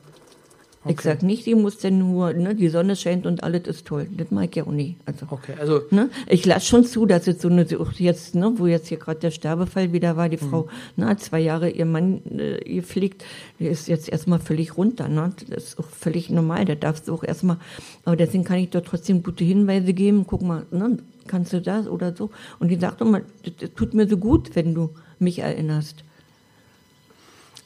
Ich 0.85 1.01
sag 1.01 1.23
nicht, 1.23 1.47
die 1.47 1.55
muss 1.55 1.79
denn 1.79 1.99
nur, 1.99 2.33
ne, 2.33 2.57
die 2.57 2.68
Sonne 2.68 2.97
scheint 2.97 3.25
und 3.25 3.45
alles 3.45 3.68
ist 3.68 3.87
toll. 3.87 4.09
Das 4.16 4.33
mag 4.33 4.49
ich 4.51 4.57
ja 4.57 4.64
auch 4.64 4.73
nicht. 4.73 4.97
Also. 5.07 5.27
Okay, 5.31 5.55
also 5.59 5.83
Ne? 5.90 6.11
Ich 6.27 6.45
lasse 6.45 6.66
schon 6.66 6.85
zu, 6.85 7.07
dass 7.07 7.29
es 7.29 7.40
so 7.40 7.49
eine, 7.49 7.66
jetzt, 7.99 8.35
ne, 8.35 8.53
wo 8.57 8.66
jetzt 8.66 8.88
hier 8.88 8.99
gerade 8.99 9.21
der 9.21 9.31
Sterbefall 9.31 9.92
wieder 9.92 10.16
war, 10.16 10.29
die 10.29 10.38
Frau, 10.38 10.68
na, 10.97 11.09
hat 11.11 11.21
zwei 11.21 11.38
Jahre 11.38 11.71
ihr 11.71 11.87
Mann 11.87 12.23
äh, 12.37 12.59
gepflegt, 12.64 13.25
der 13.61 13.71
ist 13.71 13.87
jetzt 13.87 14.09
erstmal 14.09 14.40
völlig 14.40 14.77
runter, 14.77 15.09
ne? 15.09 15.33
Das 15.49 15.64
ist 15.64 15.79
auch 15.79 15.88
völlig 15.88 16.31
normal, 16.31 16.64
der 16.64 16.77
darfst 16.77 17.07
du 17.07 17.14
auch 17.14 17.23
erstmal, 17.23 17.59
aber 18.05 18.16
deswegen 18.16 18.45
kann 18.45 18.59
ich 18.59 18.71
doch 18.71 18.83
trotzdem 18.83 19.23
gute 19.23 19.45
Hinweise 19.45 19.92
geben, 19.92 20.25
guck 20.27 20.42
mal, 20.42 20.66
ne, 20.73 20.99
kannst 21.29 21.53
du 21.53 21.61
das 21.61 21.87
oder 21.87 22.16
so. 22.16 22.31
Und 22.59 22.68
die 22.68 22.77
sagt 22.77 23.01
immer, 23.01 23.21
das, 23.45 23.53
das 23.61 23.71
tut 23.77 23.95
mir 23.95 24.09
so 24.09 24.16
gut, 24.16 24.57
wenn 24.57 24.75
du 24.75 24.90
mich 25.21 25.38
erinnerst. 25.38 26.03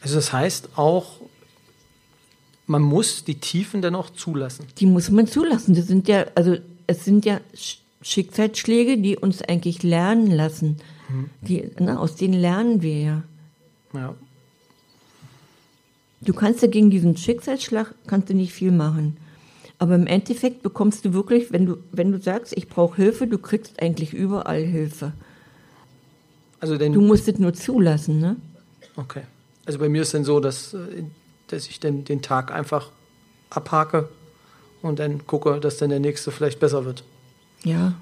Also 0.03 0.17
das 0.17 0.33
heißt 0.33 0.71
auch, 0.77 1.21
man 2.67 2.83
muss 2.83 3.25
die 3.25 3.37
Tiefen 3.37 3.81
dann 3.83 3.95
auch 3.95 4.11
zulassen. 4.11 4.67
Die 4.79 4.87
muss 4.87 5.11
man 5.11 5.27
zulassen. 5.27 5.75
Das 5.75 5.87
sind 5.87 6.09
ja, 6.09 6.27
also 6.35 6.57
es 6.87 7.05
sind 7.05 7.25
ja 7.25 7.41
Sch- 7.55 7.79
Schicksalsschläge, 8.03 8.99
die 8.99 9.17
uns 9.17 9.43
eigentlich 9.43 9.83
lernen 9.83 10.31
lassen. 10.31 10.77
Die, 11.43 11.71
ne, 11.79 11.99
aus 12.01 12.17
denen 12.17 12.35
lernen 12.35 12.83
wir 12.83 13.01
ja. 13.01 13.23
Ja. 13.95 14.15
Du 16.21 16.33
kannst 16.33 16.63
ja 16.63 16.69
gegen 16.69 16.91
diesen 16.91 17.17
Schicksalsschlag 17.17 17.95
kannst 18.07 18.31
du 18.31 18.35
nicht 18.35 18.53
viel 18.53 18.73
machen. 18.73 19.17
Aber 19.79 19.95
im 19.95 20.07
Endeffekt 20.07 20.63
bekommst 20.63 21.05
du 21.05 21.13
wirklich, 21.13 21.53
wenn 21.53 21.67
du, 21.67 21.77
wenn 21.93 22.11
du 22.11 22.21
sagst, 22.21 22.55
ich 22.57 22.69
brauche 22.69 22.97
Hilfe, 22.97 23.27
du 23.27 23.39
kriegst 23.39 23.81
eigentlich 23.83 24.15
überall 24.15 24.63
Hilfe. 24.65 25.13
Also 26.59 26.77
denn, 26.79 26.93
Du 26.95 27.03
musst 27.03 27.29
es 27.29 27.39
nur 27.39 27.53
zulassen, 27.53 28.19
ne? 28.19 28.37
okay. 28.97 29.23
Also 29.67 29.79
bei 29.79 29.89
mir 29.89 30.03
ist 30.03 30.15
dann 30.15 30.25
so, 30.25 30.41
dass, 30.41 30.73
äh, 30.75 31.03
dass 31.49 31.69
ich 31.69 31.81
dann 31.81 32.05
den 32.05 32.23
Tag 32.23 32.51
einfach 32.53 32.91
abhake 33.51 34.09
und 34.83 34.99
dann 34.99 35.27
gucke, 35.27 35.61
dass 35.61 35.79
dann 35.79 35.91
der 35.91 36.01
nächste 36.01 36.31
vielleicht 36.31 36.61
besser 36.61 36.85
wird. 36.85 37.05
Ja. 37.65 37.95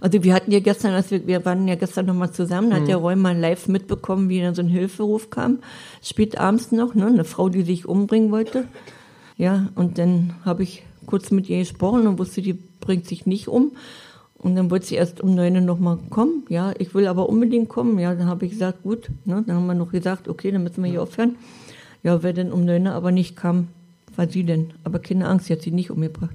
Also 0.00 0.22
wir 0.22 0.34
hatten 0.34 0.50
ja 0.50 0.60
gestern, 0.60 0.92
als 0.94 1.10
wir, 1.10 1.26
wir 1.26 1.44
waren 1.44 1.66
ja 1.68 1.74
gestern 1.74 2.06
nochmal 2.06 2.32
zusammen, 2.32 2.74
hat 2.74 2.88
der 2.88 2.96
Roy 2.96 3.16
mal 3.16 3.36
live 3.36 3.68
mitbekommen, 3.68 4.28
wie 4.28 4.40
dann 4.40 4.54
so 4.54 4.62
ein 4.62 4.68
Hilferuf 4.68 5.30
kam, 5.30 5.60
spät 6.02 6.38
abends 6.38 6.72
noch, 6.72 6.94
ne, 6.94 7.06
eine 7.06 7.24
Frau, 7.24 7.48
die 7.48 7.62
sich 7.62 7.86
umbringen 7.86 8.30
wollte. 8.30 8.66
Ja, 9.36 9.68
und 9.74 9.98
dann 9.98 10.34
habe 10.44 10.62
ich 10.62 10.84
kurz 11.06 11.30
mit 11.30 11.48
ihr 11.48 11.58
gesprochen 11.58 12.06
und 12.06 12.18
wusste, 12.18 12.42
die 12.42 12.52
bringt 12.52 13.06
sich 13.06 13.26
nicht 13.26 13.48
um. 13.48 13.72
Und 14.42 14.56
dann 14.56 14.70
wollte 14.70 14.86
sie 14.86 14.96
erst 14.96 15.20
um 15.20 15.34
neun 15.34 15.54
Uhr 15.54 15.60
nochmal 15.60 15.98
kommen. 16.10 16.42
Ja, 16.48 16.72
ich 16.78 16.94
will 16.94 17.06
aber 17.06 17.28
unbedingt 17.28 17.68
kommen. 17.68 17.98
Ja, 17.98 18.14
dann 18.14 18.26
habe 18.26 18.44
ich 18.44 18.52
gesagt, 18.52 18.82
gut. 18.82 19.08
Ne, 19.24 19.42
dann 19.46 19.56
haben 19.56 19.66
wir 19.66 19.74
noch 19.74 19.92
gesagt, 19.92 20.28
okay, 20.28 20.50
dann 20.50 20.64
müssen 20.64 20.82
wir 20.82 20.90
hier 20.90 21.02
aufhören. 21.02 21.36
Ja, 22.02 22.22
wer 22.24 22.32
denn 22.32 22.50
um 22.52 22.64
neun 22.64 22.86
Uhr 22.86 22.92
aber 22.92 23.12
nicht 23.12 23.36
kam, 23.36 23.68
war 24.16 24.28
sie 24.28 24.42
denn. 24.42 24.72
Aber 24.82 24.98
keine 24.98 25.28
Angst, 25.28 25.46
sie 25.46 25.52
hat 25.52 25.62
sie 25.62 25.70
nicht 25.70 25.90
umgebracht. 25.92 26.34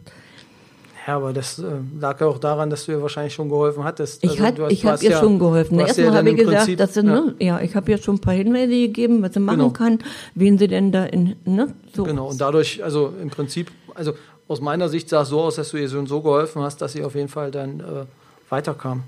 Ja, 1.05 1.17
aber 1.17 1.31
das 1.33 1.59
äh, 1.59 1.63
lag 1.99 2.19
ja 2.19 2.27
auch 2.27 2.37
daran, 2.37 2.69
dass 2.69 2.85
du 2.85 2.93
ihr 2.93 3.01
wahrscheinlich 3.01 3.33
schon 3.33 3.47
geholfen 3.49 3.83
hattest. 3.85 4.23
Ich, 4.25 4.31
Also 4.31 4.43
hat, 4.43 4.57
du 4.57 4.63
hast- 4.65 4.71
ich 4.73 4.85
habe 4.85 5.03
ihr 5.03 5.11
ja- 5.11 5.19
schon 5.19 5.39
geholfen. 5.39 5.79
ja 5.79 5.85
Erstmal 5.87 6.15
habe 6.15 6.29
ich 6.31 6.35
gesagt, 6.37 6.55
Prinzip- 6.57 6.77
dass 6.77 6.93
sie, 6.93 6.99
ja, 7.01 7.03
ne, 7.21 7.35
ja, 7.39 7.61
ich 7.61 7.75
habe 7.77 7.91
ihr 7.91 7.97
schon 7.97 8.15
ein 8.15 8.19
paar 8.19 8.33
Hinweise 8.33 8.71
gegeben, 8.71 9.21
was 9.21 9.33
sie 9.33 9.39
machen 9.39 9.59
Genau. 9.59 9.69
kann, 9.71 9.99
wen 10.35 10.57
sie 10.57 10.67
denn 10.67 10.91
da 10.91 11.05
in, 11.05 11.35
ne, 11.45 11.73
so. 11.93 12.03
Genau, 12.03 12.29
und 12.29 12.39
dadurch, 12.41 12.83
also 12.83 13.13
im 13.21 13.29
Prinzip, 13.29 13.71
also 13.95 14.13
aus 14.47 14.61
meiner 14.61 14.89
Sicht 14.89 15.09
sah 15.09 15.21
es 15.21 15.29
so 15.29 15.41
aus, 15.41 15.55
dass 15.55 15.71
du 15.71 15.77
ihr 15.77 15.89
schon 15.89 16.07
so 16.07 16.21
geholfen 16.21 16.61
hast, 16.61 16.81
dass 16.81 16.93
sie 16.93 17.03
auf 17.03 17.15
jeden 17.15 17.29
Fall 17.29 17.51
dann 17.51 17.79
äh, 17.79 18.05
weiterkam. 18.49 19.03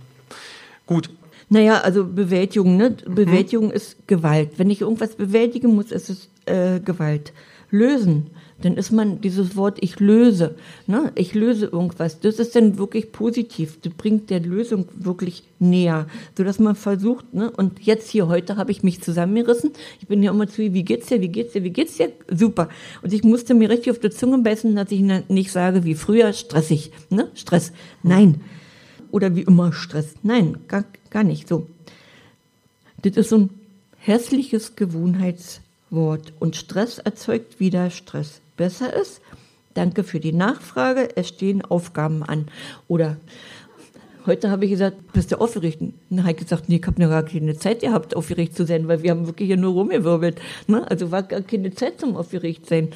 Gut, 0.85 1.09
Naja, 1.49 1.81
also 1.81 2.05
Bewältigung, 2.05 2.77
ne? 2.77 2.91
Bewältigung 3.05 3.71
ist 3.71 4.07
Gewalt. 4.07 4.51
Wenn 4.57 4.69
ich 4.69 4.81
irgendwas 4.81 5.15
bewältigen 5.15 5.73
muss, 5.73 5.91
ist 5.91 6.09
es 6.09 6.29
äh, 6.45 6.79
Gewalt. 6.79 7.33
Lösen, 7.71 8.27
dann 8.61 8.75
ist 8.75 8.91
man 8.91 9.21
dieses 9.21 9.55
Wort 9.55 9.77
ich 9.81 9.99
löse, 9.99 10.55
ne? 10.85 11.11
Ich 11.15 11.33
löse 11.33 11.67
irgendwas. 11.67 12.19
Das 12.19 12.39
ist 12.39 12.55
dann 12.55 12.77
wirklich 12.77 13.11
positiv. 13.11 13.79
Das 13.81 13.93
bringt 13.93 14.29
der 14.29 14.41
Lösung 14.41 14.85
wirklich 14.97 15.43
näher, 15.59 16.07
so 16.37 16.43
dass 16.43 16.59
man 16.59 16.75
versucht, 16.75 17.33
ne? 17.33 17.51
Und 17.51 17.79
jetzt 17.81 18.09
hier 18.09 18.27
heute 18.27 18.57
habe 18.57 18.71
ich 18.71 18.83
mich 18.83 19.01
zusammengerissen. 19.01 19.71
Ich 20.01 20.07
bin 20.07 20.21
ja 20.21 20.31
immer 20.31 20.47
zu, 20.47 20.57
wie 20.57 20.83
geht's 20.83 21.07
dir, 21.07 21.21
wie 21.21 21.29
geht's 21.29 21.53
dir, 21.53 21.63
wie 21.63 21.69
geht's 21.69 21.97
dir? 21.97 22.11
Super. 22.29 22.69
Und 23.01 23.13
ich 23.13 23.23
musste 23.23 23.53
mir 23.53 23.69
richtig 23.69 23.91
auf 23.91 23.99
die 23.99 24.09
Zunge 24.09 24.39
beißen, 24.39 24.75
dass 24.75 24.91
ich 24.91 25.01
nicht 25.01 25.51
sage 25.51 25.85
wie 25.85 25.95
früher 25.95 26.33
stressig, 26.33 26.91
ne? 27.09 27.29
Stress. 27.35 27.71
Nein. 28.03 28.41
Oder 29.11 29.35
wie 29.35 29.41
immer 29.41 29.73
Stress. 29.73 30.15
Nein, 30.21 30.57
gar, 30.67 30.83
gar 31.09 31.23
nicht 31.23 31.47
so. 31.47 31.67
Das 33.01 33.15
ist 33.15 33.29
so 33.29 33.37
ein 33.37 33.49
hässliches 33.97 34.75
Gewohnheitswort 34.75 36.33
und 36.39 36.55
Stress 36.55 36.97
erzeugt 36.99 37.59
wieder 37.59 37.89
Stress. 37.89 38.41
Besser 38.59 38.93
ist, 38.93 39.21
danke 39.73 40.03
für 40.03 40.19
die 40.19 40.33
Nachfrage, 40.33 41.15
es 41.15 41.29
stehen 41.29 41.63
Aufgaben 41.63 42.23
an. 42.23 42.47
Oder 42.89 43.15
Heute 44.25 44.51
habe 44.51 44.65
ich 44.65 44.71
gesagt, 44.71 45.13
bist 45.13 45.31
du 45.31 45.39
aufgeregt? 45.39 45.77
Dann 46.09 46.19
habe 46.23 46.31
ich 46.31 46.37
gesagt, 46.37 46.67
nee, 46.67 46.75
ich 46.75 46.85
habe 46.85 47.01
noch 47.01 47.09
gar 47.09 47.23
keine 47.23 47.57
Zeit 47.57 47.79
gehabt, 47.79 48.15
aufgeregt 48.17 48.53
zu 48.53 48.65
sein, 48.65 48.87
weil 48.89 49.01
wir 49.01 49.11
haben 49.11 49.25
wirklich 49.25 49.47
hier 49.47 49.55
nur 49.55 49.71
rumgewirbelt. 49.71 50.41
Ne? 50.67 50.85
Also 50.91 51.09
war 51.11 51.23
gar 51.23 51.41
keine 51.41 51.71
Zeit 51.71 52.01
zum 52.01 52.17
aufgeregt 52.17 52.65
sein. 52.67 52.89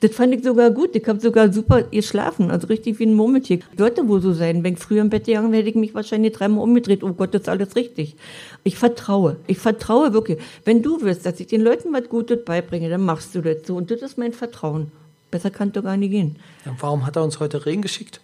Das 0.00 0.10
fand 0.12 0.34
ich 0.34 0.42
sogar 0.42 0.72
gut. 0.72 0.96
Ich 0.96 1.06
habe 1.06 1.20
sogar 1.20 1.52
super 1.52 1.82
geschlafen, 1.82 2.50
also 2.50 2.66
richtig 2.66 2.98
wie 2.98 3.06
ein 3.06 3.14
Murmeltier. 3.14 3.60
Sollte 3.78 4.08
wohl 4.08 4.20
so 4.20 4.32
sein. 4.32 4.64
Wenn 4.64 4.74
ich 4.74 4.80
früher 4.80 5.02
im 5.02 5.10
Bett 5.10 5.26
gegangen 5.26 5.52
wäre, 5.52 5.60
hätte 5.60 5.70
ich 5.70 5.76
mich 5.76 5.94
wahrscheinlich 5.94 6.32
dreimal 6.32 6.64
umgedreht. 6.64 7.04
Oh 7.04 7.12
Gott, 7.12 7.32
das 7.32 7.42
ist 7.42 7.48
alles 7.48 7.76
richtig. 7.76 8.16
Ich 8.64 8.76
vertraue. 8.76 9.36
Ich 9.46 9.58
vertraue 9.58 10.12
wirklich. 10.12 10.38
Wenn 10.64 10.82
du 10.82 11.00
willst, 11.00 11.26
dass 11.26 11.38
ich 11.38 11.46
den 11.46 11.60
Leuten 11.60 11.92
was 11.92 12.08
Gutes 12.08 12.44
beibringe, 12.44 12.90
dann 12.90 13.02
machst 13.02 13.36
du 13.36 13.40
das 13.40 13.58
so. 13.64 13.76
Und 13.76 13.92
das 13.92 14.02
ist 14.02 14.18
mein 14.18 14.32
Vertrauen. 14.32 14.90
Besser 15.30 15.50
kann 15.50 15.72
doch 15.72 15.84
gar 15.84 15.96
nicht 15.96 16.10
gehen. 16.10 16.36
Warum 16.80 17.06
hat 17.06 17.16
er 17.16 17.22
uns 17.22 17.38
heute 17.38 17.64
Regen 17.66 17.82
geschickt? 17.82 18.20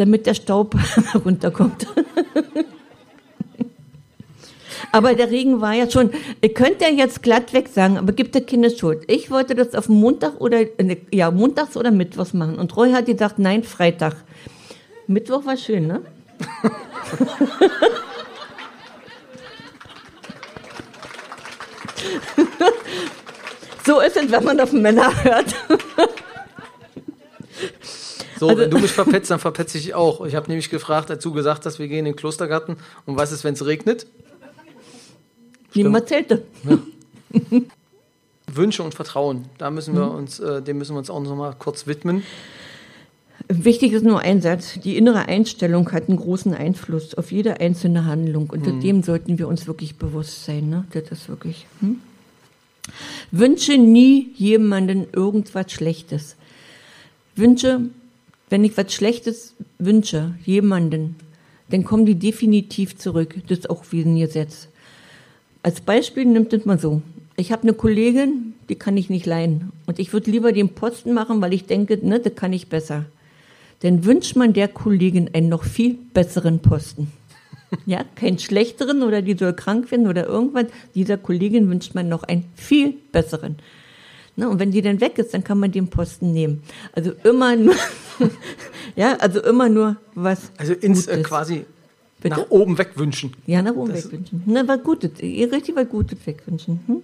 Damit 0.00 0.26
der 0.26 0.34
Staub 0.34 0.74
runterkommt. 1.24 1.86
aber 4.92 5.14
der 5.14 5.30
Regen 5.30 5.60
war 5.60 5.74
ja 5.74 5.88
schon, 5.90 6.10
ihr 6.40 6.54
könnt 6.54 6.80
ja 6.80 6.88
jetzt 6.88 7.22
glatt 7.22 7.52
weg 7.52 7.68
sagen, 7.68 7.98
aber 7.98 8.12
gibt 8.12 8.34
der 8.34 8.40
Kinder 8.42 8.70
Schuld. 8.70 9.04
Ich 9.08 9.30
wollte 9.30 9.54
das 9.54 9.74
auf 9.74 9.90
Montag 9.90 10.40
oder, 10.40 10.60
ne, 10.82 10.96
ja, 11.12 11.30
montags 11.30 11.76
oder 11.76 11.90
Mittwochs 11.90 12.32
machen. 12.32 12.58
Und 12.58 12.74
Roy 12.76 12.92
hat 12.92 13.04
gesagt, 13.06 13.38
nein, 13.38 13.62
Freitag. 13.62 14.16
Mittwoch 15.06 15.44
war 15.44 15.58
schön, 15.58 15.86
ne? 15.86 16.00
so 23.84 24.00
ist 24.00 24.16
es, 24.16 24.30
wenn 24.30 24.44
man 24.44 24.58
auf 24.60 24.72
Männer 24.72 25.12
hört. 25.24 25.54
So, 28.40 28.48
also, 28.48 28.62
wenn 28.62 28.70
du 28.70 28.78
mich 28.78 28.90
verpetzt, 28.90 29.30
dann 29.30 29.38
verpetze 29.38 29.76
ich 29.76 29.92
auch. 29.92 30.24
Ich 30.24 30.34
habe 30.34 30.48
nämlich 30.48 30.70
gefragt, 30.70 31.10
dazu 31.10 31.30
gesagt, 31.30 31.66
dass 31.66 31.78
wir 31.78 31.88
gehen 31.88 31.98
in 31.98 32.04
den 32.06 32.16
Klostergarten. 32.16 32.78
Und 33.04 33.16
was 33.16 33.32
ist, 33.32 33.44
wenn 33.44 33.52
es 33.52 33.66
regnet? 33.66 34.06
Niemand 35.74 36.08
Zelte. 36.08 36.42
Ja. 36.64 36.78
Wünsche 38.50 38.82
und 38.82 38.94
Vertrauen, 38.94 39.44
da 39.58 39.70
müssen 39.70 39.94
wir 39.94 40.06
mhm. 40.06 40.14
uns, 40.14 40.40
äh, 40.40 40.62
dem 40.62 40.78
müssen 40.78 40.94
wir 40.94 41.00
uns 41.00 41.10
auch 41.10 41.20
noch 41.20 41.36
mal 41.36 41.54
kurz 41.58 41.86
widmen. 41.86 42.22
Wichtig 43.48 43.92
ist 43.92 44.04
nur 44.04 44.20
ein 44.20 44.40
Satz. 44.40 44.80
Die 44.80 44.96
innere 44.96 45.28
Einstellung 45.28 45.92
hat 45.92 46.08
einen 46.08 46.16
großen 46.16 46.54
Einfluss 46.54 47.14
auf 47.14 47.32
jede 47.32 47.60
einzelne 47.60 48.06
Handlung. 48.06 48.48
Und 48.48 48.66
mhm. 48.66 48.80
dem 48.80 49.02
sollten 49.02 49.38
wir 49.38 49.48
uns 49.48 49.66
wirklich 49.66 49.96
bewusst 49.96 50.46
sein. 50.46 50.70
Ne? 50.70 50.86
Das 50.92 51.12
ist 51.12 51.28
wirklich. 51.28 51.66
Hm? 51.80 52.00
Wünsche 53.32 53.76
nie 53.76 54.30
jemanden 54.34 55.08
irgendwas 55.12 55.70
Schlechtes. 55.70 56.36
Wünsche 57.36 57.90
wenn 58.50 58.64
ich 58.64 58.76
was 58.76 58.92
Schlechtes 58.92 59.54
wünsche, 59.78 60.34
jemanden, 60.44 61.16
dann 61.70 61.84
kommen 61.84 62.04
die 62.04 62.16
definitiv 62.16 62.98
zurück. 62.98 63.36
Das 63.48 63.60
ist 63.60 63.70
auch 63.70 63.84
wie 63.90 64.02
ein 64.02 64.18
Gesetz. 64.18 64.68
Als 65.62 65.80
Beispiel 65.80 66.24
nimmt 66.24 66.52
es 66.52 66.64
mal 66.64 66.78
so. 66.78 67.00
Ich 67.36 67.52
habe 67.52 67.62
eine 67.62 67.74
Kollegin, 67.74 68.54
die 68.68 68.74
kann 68.74 68.96
ich 68.96 69.08
nicht 69.08 69.24
leihen. 69.24 69.72
Und 69.86 69.98
ich 69.98 70.12
würde 70.12 70.30
lieber 70.30 70.52
den 70.52 70.70
Posten 70.70 71.14
machen, 71.14 71.40
weil 71.40 71.54
ich 71.54 71.66
denke, 71.66 71.98
ne, 72.02 72.18
das 72.18 72.34
kann 72.34 72.52
ich 72.52 72.68
besser. 72.68 73.06
Dann 73.80 74.04
wünscht 74.04 74.36
man 74.36 74.52
der 74.52 74.68
Kollegin 74.68 75.30
einen 75.32 75.48
noch 75.48 75.64
viel 75.64 75.96
besseren 76.12 76.58
Posten. 76.60 77.12
Ja, 77.86 78.04
keinen 78.16 78.40
schlechteren 78.40 79.02
oder 79.02 79.22
die 79.22 79.36
soll 79.36 79.54
krank 79.54 79.92
werden 79.92 80.08
oder 80.08 80.26
irgendwas. 80.26 80.66
Dieser 80.96 81.16
Kollegin 81.16 81.70
wünscht 81.70 81.94
man 81.94 82.08
noch 82.08 82.24
einen 82.24 82.44
viel 82.56 82.94
besseren. 83.12 83.56
Ne, 84.40 84.48
und 84.48 84.58
wenn 84.58 84.70
die 84.70 84.80
dann 84.80 85.02
weg 85.02 85.18
ist, 85.18 85.34
dann 85.34 85.44
kann 85.44 85.60
man 85.60 85.70
den 85.70 85.88
Posten 85.88 86.32
nehmen. 86.32 86.62
Also 86.94 87.12
immer 87.24 87.56
nur, 87.56 87.74
ja, 88.96 89.14
also 89.16 89.42
immer 89.42 89.68
nur 89.68 89.96
was. 90.14 90.50
Also 90.56 90.72
ins 90.72 91.08
äh, 91.08 91.22
quasi 91.22 91.66
Bitte? 92.22 92.36
nach 92.36 92.46
oben 92.48 92.78
wegwünschen. 92.78 93.34
Ja, 93.46 93.60
nach 93.60 93.74
oben 93.74 93.92
das 93.92 94.06
wegwünschen. 94.06 94.42
Na, 94.46 94.66
was 94.66 94.82
Gutes, 94.82 95.10
richtig 95.20 95.76
was 95.76 95.88
Gutes 95.90 96.16
wegwünschen. 96.24 96.80
Hm? 96.86 97.02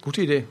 Gute 0.00 0.22
Idee. 0.22 0.44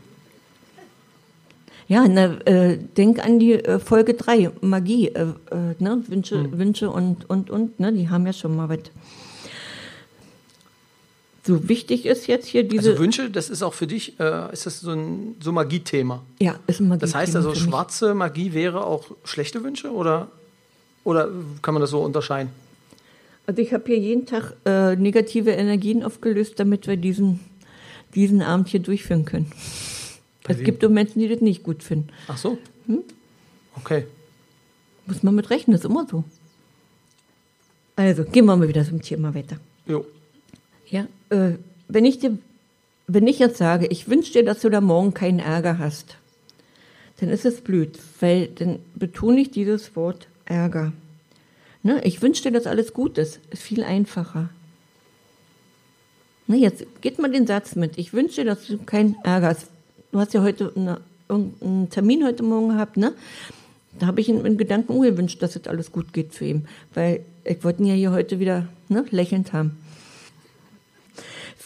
Ja, 1.87 2.07
na, 2.07 2.39
äh, 2.45 2.77
denk 2.77 3.25
an 3.25 3.39
die 3.39 3.53
äh, 3.53 3.79
Folge 3.79 4.13
3, 4.13 4.51
Magie, 4.61 5.07
äh, 5.07 5.21
äh, 5.49 5.73
ne? 5.79 6.03
Wünsche, 6.05 6.43
hm. 6.43 6.59
Wünsche 6.59 6.91
und, 6.91 7.27
und, 7.27 7.49
und, 7.49 7.79
ne? 7.79 7.91
die 7.91 8.09
haben 8.09 8.27
ja 8.27 8.33
schon 8.33 8.55
mal 8.55 8.69
was 8.69 8.91
so 11.47 11.69
wichtig 11.69 12.05
ist 12.05 12.27
jetzt 12.27 12.45
hier 12.45 12.63
diese. 12.63 12.91
Also 12.91 13.01
Wünsche, 13.01 13.29
das 13.29 13.49
ist 13.49 13.63
auch 13.63 13.73
für 13.73 13.87
dich, 13.87 14.19
äh, 14.19 14.51
ist 14.51 14.65
das 14.65 14.81
so 14.81 14.91
ein 14.91 15.35
so 15.39 15.51
Magie-Thema? 15.51 16.23
Ja, 16.39 16.59
ist 16.67 16.79
ein 16.79 16.89
Magie-Thema. 16.89 16.97
Das 16.97 17.15
heißt 17.15 17.35
also, 17.35 17.55
schwarze 17.55 18.13
Magie 18.13 18.53
wäre 18.53 18.85
auch 18.85 19.11
schlechte 19.23 19.63
Wünsche 19.63 19.91
oder, 19.91 20.27
oder 21.03 21.29
kann 21.61 21.73
man 21.73 21.81
das 21.81 21.91
so 21.91 22.01
unterscheiden? 22.01 22.51
Also 23.47 23.61
ich 23.61 23.73
habe 23.73 23.85
hier 23.87 23.97
jeden 23.97 24.25
Tag 24.25 24.55
äh, 24.65 24.97
negative 24.97 25.51
Energien 25.51 26.03
aufgelöst, 26.03 26.59
damit 26.59 26.85
wir 26.85 26.97
diesen, 26.97 27.39
diesen 28.13 28.41
Abend 28.41 28.67
hier 28.67 28.81
durchführen 28.81 29.23
können. 29.23 29.49
Bei 30.43 30.53
es 30.53 30.63
gibt 30.63 30.83
auch 30.83 30.89
Menschen, 30.89 31.19
die 31.19 31.29
das 31.29 31.39
nicht 31.39 31.63
gut 31.63 31.81
finden. 31.81 32.09
Ach 32.27 32.37
so? 32.37 32.57
Hm? 32.87 33.03
Okay. 33.75 34.05
Muss 35.05 35.23
man 35.23 35.33
mit 35.35 35.49
rechnen, 35.49 35.75
ist 35.75 35.85
immer 35.85 36.05
so. 36.09 36.25
Also, 37.95 38.25
gehen 38.25 38.45
wir 38.45 38.55
mal 38.55 38.67
wieder 38.67 38.85
zum 38.85 39.01
Thema 39.01 39.33
weiter. 39.33 39.57
Jo. 39.87 40.05
Ja, 40.89 41.07
äh, 41.29 41.53
wenn 41.87 42.05
ich 42.05 42.19
dir, 42.19 42.37
wenn 43.07 43.27
ich 43.27 43.39
jetzt 43.39 43.57
sage, 43.57 43.87
ich 43.87 44.09
wünsche 44.09 44.33
dir, 44.33 44.43
dass 44.43 44.61
du 44.61 44.69
da 44.69 44.81
morgen 44.81 45.13
keinen 45.13 45.39
Ärger 45.39 45.79
hast, 45.79 46.17
dann 47.19 47.29
ist 47.29 47.45
es 47.45 47.61
blöd, 47.61 47.97
weil 48.19 48.47
dann 48.47 48.79
betone 48.95 49.41
ich 49.41 49.51
dieses 49.51 49.95
Wort 49.95 50.27
Ärger. 50.45 50.93
Ne? 51.83 52.01
Ich 52.03 52.21
wünsche 52.21 52.43
dir, 52.43 52.51
dass 52.51 52.67
alles 52.67 52.93
gut 52.93 53.17
ist. 53.17 53.39
Ist 53.49 53.63
viel 53.63 53.83
einfacher. 53.83 54.49
Ne, 56.47 56.57
jetzt 56.57 56.85
geht 57.01 57.19
mal 57.19 57.31
den 57.31 57.45
Satz 57.45 57.75
mit. 57.75 57.97
Ich 57.97 58.13
wünsche 58.13 58.41
dir, 58.41 58.45
dass 58.45 58.67
du 58.67 58.77
keinen 58.77 59.15
Ärger 59.23 59.47
hast. 59.47 59.67
Du 60.11 60.19
hast 60.19 60.33
ja 60.33 60.41
heute 60.41 60.71
eine, 60.75 61.01
einen 61.29 61.89
Termin 61.89 62.23
heute 62.23 62.43
Morgen 62.43 62.69
gehabt, 62.69 62.95
ne? 62.95 63.13
Da 63.99 64.05
habe 64.07 64.21
ich 64.21 64.29
in 64.29 64.57
Gedanken 64.57 65.01
gewünscht, 65.01 65.41
dass 65.41 65.55
es 65.55 65.67
alles 65.67 65.91
gut 65.91 66.13
geht 66.13 66.33
für 66.33 66.45
ihn. 66.45 66.67
Weil 66.93 67.25
ich 67.43 67.63
wollte 67.63 67.81
ihn 67.81 67.87
ja 67.87 67.95
hier 67.95 68.11
heute 68.11 68.39
wieder 68.39 68.67
ne, 68.89 69.03
lächelnd 69.09 69.53
haben. 69.53 69.77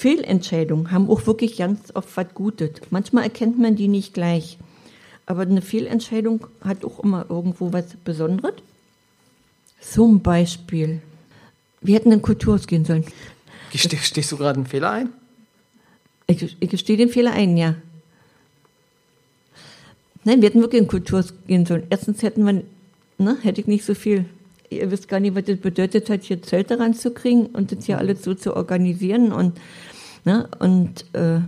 Fehlentscheidungen 0.02 0.90
haben 0.90 1.12
auch 1.12 1.28
wirklich 1.28 1.58
ganz 1.58 1.92
oft 1.94 2.18
was 2.18 2.34
Gutes. 2.34 2.72
Manchmal 2.90 3.26
erkennt 3.26 3.60
man 3.60 3.76
die 3.76 3.88
nicht 3.88 4.16
gleich. 4.16 4.58
Aber 5.28 5.44
eine 5.44 5.62
Fehlentscheidung 5.62 6.48
hat 6.62 6.84
auch 6.84 7.02
immer 7.02 7.28
irgendwo 7.30 7.72
was 7.72 7.86
Besonderes. 8.04 8.56
Zum 9.80 10.22
Beispiel, 10.22 11.04
wir 11.82 11.94
hätten 11.94 12.12
in 12.12 12.24
Kulturhaus 12.24 12.66
gehen 12.66 12.84
sollen. 12.84 13.06
Geste, 13.72 13.96
stehst 13.98 14.32
du 14.32 14.38
gerade 14.38 14.58
einen 14.58 14.66
Fehler 14.66 14.90
ein? 14.90 15.10
Ich, 16.26 16.58
ich 16.60 16.70
gestehe 16.72 16.98
den 16.98 17.10
Fehler 17.10 17.34
ein, 17.34 17.56
ja. 17.56 17.76
Nein, 20.24 20.42
wir 20.42 20.50
hätten 20.50 20.62
wirklich 20.62 20.82
in 20.82 20.88
Kulturhaus 20.88 21.32
gehen 21.46 21.68
sollen. 21.68 21.86
Erstens 21.92 22.24
hätten 22.24 22.44
wir, 22.44 22.64
ne, 23.20 23.38
hätte 23.44 23.62
ich 23.62 23.68
nicht 23.68 23.86
so 23.86 23.94
viel 23.94 24.26
ihr 24.72 24.90
wisst 24.90 25.08
gar 25.08 25.20
nicht, 25.20 25.36
was 25.36 25.44
das 25.46 25.58
bedeutet 25.58 26.10
hat, 26.10 26.24
hier 26.24 26.42
Zelte 26.42 26.80
ranzukriegen 26.80 27.48
und 27.48 27.72
das 27.72 27.86
hier 27.86 28.00
alles 28.00 28.24
so 28.24 28.34
zu 28.34 28.56
organisieren 28.56 29.32
und 29.32 29.60
Ne? 30.24 30.48
Und, 30.60 31.06
äh, 31.14 31.40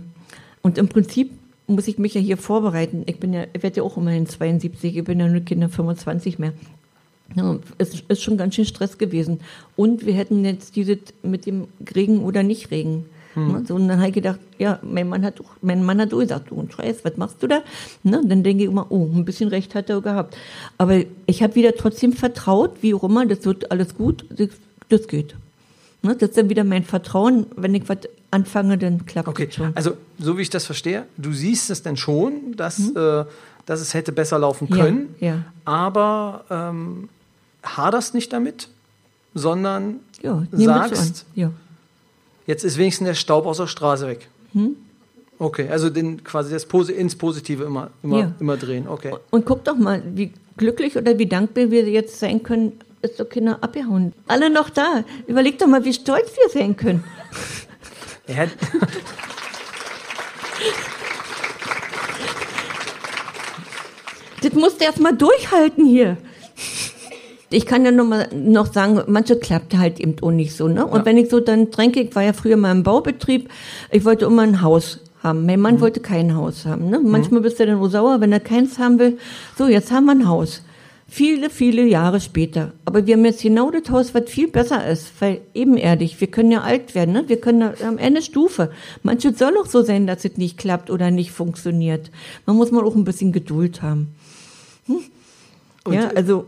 und 0.62 0.78
im 0.78 0.88
Prinzip 0.88 1.30
muss 1.66 1.88
ich 1.88 1.98
mich 1.98 2.14
ja 2.14 2.20
hier 2.20 2.36
vorbereiten. 2.36 3.04
Ich 3.06 3.18
bin 3.20 3.32
ja, 3.32 3.44
ich 3.52 3.62
werde 3.62 3.78
ja 3.78 3.82
auch 3.82 3.96
immerhin 3.96 4.26
72, 4.26 4.96
ich 4.96 5.04
bin 5.04 5.20
ja 5.20 5.28
nur 5.28 5.40
Kinder 5.40 5.68
25 5.68 6.38
mehr. 6.38 6.52
Ja, 7.36 7.58
es 7.78 8.02
ist 8.06 8.22
schon 8.22 8.36
ganz 8.36 8.54
schön 8.54 8.66
Stress 8.66 8.98
gewesen. 8.98 9.40
Und 9.76 10.04
wir 10.04 10.12
hätten 10.12 10.44
jetzt 10.44 10.76
diese 10.76 10.98
mit 11.22 11.46
dem 11.46 11.68
Regen 11.94 12.22
oder 12.22 12.42
nicht 12.42 12.70
Regen. 12.70 13.06
Hm. 13.34 13.52
Ne? 13.52 13.64
So, 13.66 13.74
und 13.74 13.88
dann 13.88 13.98
habe 13.98 14.08
ich 14.08 14.14
gedacht, 14.14 14.38
ja, 14.58 14.78
mein 14.82 15.08
Mann 15.08 15.24
hat, 15.24 15.34
mein 15.62 15.84
Mann 15.84 16.00
hat 16.00 16.12
auch 16.14 16.18
gesagt, 16.20 16.50
du 16.50 16.66
Scheiß, 16.74 17.04
was 17.04 17.16
machst 17.16 17.42
du 17.42 17.46
da? 17.46 17.62
Ne? 18.02 18.22
Dann 18.24 18.42
denke 18.42 18.64
ich 18.64 18.70
immer, 18.70 18.86
oh, 18.90 19.04
ein 19.14 19.24
bisschen 19.24 19.48
Recht 19.48 19.74
hat 19.74 19.90
er 19.90 20.00
gehabt. 20.00 20.36
Aber 20.78 21.00
ich 21.26 21.42
habe 21.42 21.54
wieder 21.56 21.74
trotzdem 21.74 22.12
vertraut, 22.12 22.76
wie 22.80 22.94
auch 22.94 23.04
immer, 23.04 23.26
das 23.26 23.44
wird 23.44 23.70
alles 23.70 23.94
gut, 23.96 24.24
das, 24.88 25.08
geht. 25.08 25.34
Ne, 26.02 26.14
das 26.14 26.30
ist 26.30 26.38
dann 26.38 26.48
wieder 26.50 26.64
mein 26.64 26.84
Vertrauen. 26.84 27.46
Wenn 27.56 27.74
ich 27.74 27.88
was 27.88 27.98
anfange, 28.30 28.76
dann 28.78 29.06
klappt 29.06 29.28
Okay, 29.28 29.46
es 29.48 29.54
schon. 29.54 29.72
also 29.74 29.96
so 30.18 30.36
wie 30.38 30.42
ich 30.42 30.50
das 30.50 30.66
verstehe, 30.66 31.04
du 31.16 31.32
siehst 31.32 31.70
es 31.70 31.82
denn 31.82 31.96
schon, 31.96 32.54
dass, 32.56 32.90
äh, 32.94 33.24
dass 33.66 33.80
es 33.80 33.94
hätte 33.94 34.12
besser 34.12 34.38
laufen 34.38 34.68
können, 34.68 35.14
Ja, 35.20 35.26
ja. 35.28 35.44
aber 35.64 36.44
ähm, 36.50 37.08
haderst 37.64 38.14
nicht 38.14 38.32
damit, 38.32 38.68
sondern 39.34 40.00
Ja, 40.22 40.42
sagst. 40.52 41.24
Ja. 41.34 41.50
Jetzt 42.46 42.64
ist 42.64 42.76
wenigstens 42.78 43.06
der 43.08 43.14
Staub 43.14 43.46
aus 43.46 43.58
der 43.58 43.66
Straße 43.66 44.06
weg. 44.06 44.28
Hm? 44.52 44.76
Okay, 45.38 45.68
also 45.68 45.90
den, 45.90 46.22
quasi 46.22 46.52
das 46.52 46.64
Posi 46.66 46.92
ins 46.92 47.16
Positive 47.16 47.64
immer, 47.64 47.90
immer, 48.02 48.18
Ja. 48.20 48.32
immer 48.38 48.56
drehen. 48.56 48.86
Okay. 48.88 49.14
Und 49.30 49.44
guck 49.44 49.64
doch 49.64 49.76
mal, 49.76 50.02
wie 50.14 50.32
glücklich 50.56 50.96
oder 50.96 51.18
wie 51.18 51.26
dankbar 51.26 51.70
wir 51.70 51.84
jetzt 51.88 52.20
sein 52.20 52.42
können, 52.42 52.78
ist 53.02 53.18
doch 53.20 53.28
keiner 53.28 53.62
abgehauen. 53.62 54.12
Alle 54.28 54.48
noch 54.48 54.70
da. 54.70 55.04
Überleg 55.26 55.58
doch 55.58 55.66
mal, 55.66 55.84
wie 55.84 55.92
stolz 55.92 56.30
wir 56.36 56.48
sein 56.60 56.76
können. 56.76 57.04
Ja, 58.26 58.46
Das 64.42 64.52
musst 64.52 64.80
du 64.80 64.84
erst 64.84 65.00
mal 65.00 65.16
durchhalten 65.16 65.86
hier. 65.86 66.16
Ich 67.54 67.66
kann 67.66 67.84
ja 67.84 67.90
noch 67.92 68.06
mal 68.06 68.28
noch 68.34 68.72
sagen, 68.72 69.00
manche 69.06 69.36
klappt 69.38 69.76
halt 69.76 70.00
eben 70.00 70.16
auch 70.22 70.30
nicht 70.30 70.54
so. 70.56 70.68
Ne? 70.68 70.84
Und 70.86 71.00
Ja. 71.00 71.04
wenn 71.06 71.16
ich 71.18 71.30
so 71.30 71.40
dann 71.40 71.70
tränke, 71.70 72.00
ich 72.00 72.14
war 72.14 72.22
ja 72.22 72.32
früher 72.32 72.56
mal 72.56 72.72
im 72.72 72.82
Baubetrieb, 72.82 73.48
ich 73.90 74.04
wollte 74.04 74.24
immer 74.24 74.42
ein 74.42 74.60
Haus 74.62 75.00
haben. 75.22 75.46
Mein 75.46 75.58
Mhm. 75.58 75.62
Mann 75.62 75.80
wollte 75.80 76.00
kein 76.00 76.34
Haus 76.36 76.66
haben. 76.66 76.90
Ne? 76.90 76.98
Manchmal 77.00 77.40
bist 77.40 77.58
du 77.60 77.66
dann 77.66 77.78
auch 77.78 77.88
sauer, 77.88 78.20
wenn 78.20 78.32
er 78.32 78.40
keins 78.40 78.78
haben 78.78 78.98
will. 78.98 79.18
So, 79.56 79.68
jetzt 79.68 79.90
haben 79.92 80.06
wir 80.06 80.12
ein 80.12 80.28
Haus. 80.28 80.62
Viele, 81.06 81.48
viele 81.48 81.84
Jahre 81.84 82.18
später. 82.20 82.72
Aber 82.86 83.06
wir 83.06 83.14
haben 83.14 83.24
jetzt 83.24 83.42
genau 83.42 83.70
das 83.70 83.88
Haus, 83.90 84.14
was 84.14 84.28
viel 84.28 84.48
besser 84.48 84.86
ist, 84.88 85.12
weil 85.20 85.42
ebenerdig. 85.54 86.20
Wir 86.20 86.26
können 86.26 86.50
ja 86.50 86.62
alt 86.62 86.94
werden, 86.96 87.12
ne? 87.12 87.24
Wir 87.28 87.40
können 87.40 87.62
am 87.86 87.98
Ende 87.98 88.20
Stufe. 88.20 88.70
Manches 89.04 89.38
soll 89.38 89.56
auch 89.58 89.66
so 89.66 89.82
sein, 89.82 90.06
dass 90.08 90.24
es 90.24 90.38
nicht 90.38 90.58
klappt 90.58 90.90
oder 90.90 91.10
nicht 91.12 91.30
funktioniert. 91.30 92.10
Man 92.46 92.56
muss 92.56 92.72
mal 92.72 92.82
auch 92.84 92.96
ein 92.96 93.04
bisschen 93.04 93.30
Geduld 93.32 93.80
haben. 93.82 94.08
Und, 94.88 95.92
ja, 95.94 96.08
also 96.16 96.46